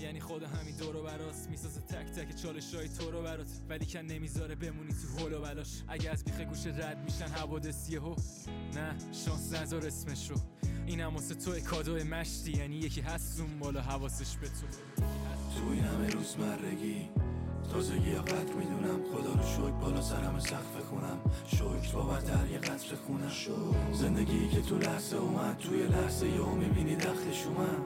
یعنی 0.00 0.20
خدا 0.20 0.48
همین 0.48 0.76
دورو 0.76 1.02
براست. 1.02 1.50
می‌سازه 1.50 1.80
تک 1.80 2.06
تک 2.06 2.36
چالش 2.36 2.74
های 2.74 2.88
تو 2.88 3.10
رو 3.10 3.22
برات. 3.22 3.48
ولی 3.68 3.86
کن 3.86 3.98
نمی‌ذاره 3.98 4.54
بمونی 4.54 4.92
تو 4.92 5.24
هلو 5.24 5.42
بلاش. 5.42 5.82
اگه 5.88 6.10
از 6.10 6.24
بیخ 6.24 6.40
گوش 6.40 6.66
رد 6.66 7.04
میشن 7.04 7.28
حوادث 7.28 7.94
هو 7.94 8.16
نه 8.74 8.96
شانس 9.12 9.52
نذار 9.52 9.86
اسمش 9.86 10.30
رو 10.30 10.36
اینم 10.86 11.14
واسه 11.14 11.34
تو 11.34 11.60
کادو 11.60 12.04
مشتی. 12.04 12.52
یعنی 12.52 12.76
یکی 12.76 13.00
هست 13.00 13.40
اون 13.40 13.58
بالا 13.58 13.80
حواسش 13.80 14.36
به 14.36 14.48
تو. 14.48 14.66
تو 15.54 15.70
این 15.72 15.84
همه 15.84 16.08
روزمرگی 16.08 17.08
تازگی 17.72 18.10
یا 18.10 18.22
قدر 18.22 18.54
می‌دونم. 18.58 18.98
خدا 19.12 19.32
رو 19.32 19.42
شکر 19.42 19.70
بالا 19.70 20.00
سرم 20.00 20.38
سقف 20.38 20.74
خونم. 20.90 21.18
شکر 21.46 21.94
بابت 21.94 22.50
یه 22.52 22.58
قطر 22.58 22.96
خونم. 23.06 23.30
زندگی 23.92 24.48
که 24.48 24.60
تو 24.60 24.78
لحظه 24.78 25.16
اومد 25.16 25.56
توی 25.58 25.82
لحظه 25.82 26.28
یه 26.28 26.46
می‌بینی 26.46 26.96
دخلش 26.96 27.46
اومد. 27.46 27.82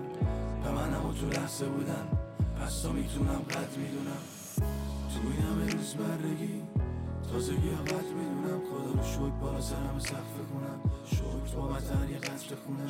به 0.62 0.70
منم 0.70 1.06
و 1.06 1.12
تو 1.12 1.26
لحظه 1.40 1.66
بودن. 1.66 2.06
پس 2.60 2.82
تا 2.82 2.92
می‌تونم 2.92 3.42
قد 3.50 3.76
می‌دونم. 3.76 4.22
تو 5.12 5.20
این 5.32 5.42
همه 5.42 5.72
روزمرگی 5.72 6.62
تازگی 7.32 7.70
قد 7.70 8.08
می‌دونم. 8.18 8.60
خدا 8.70 8.92
رو 8.92 9.02
شکر 9.02 9.40
بالا 9.40 9.60
سرم 9.60 9.98
سقف 9.98 10.34
کنم 11.54 11.56
شکر 11.56 11.56
بابتر 11.56 12.10
یه 12.10 12.18
قصر 12.18 12.54
خونم 12.66 12.88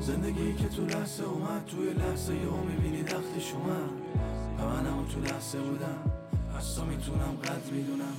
زندگی 0.00 0.54
که 0.54 0.68
تو 0.68 0.86
لحظه 0.86 1.24
اومد 1.24 1.64
توی 1.66 1.92
لحظه 1.92 2.34
یه 2.34 2.50
می‌بینی 2.50 3.02
دختش 3.02 3.52
اومد. 3.52 3.90
و 4.58 4.62
منم 4.66 5.06
تو 5.06 5.20
لحظه 5.20 5.58
بودم 5.58 6.10
پس 6.56 6.78
می‌تونم 6.78 7.36
قد 7.44 7.72
می‌دونم. 7.72 8.16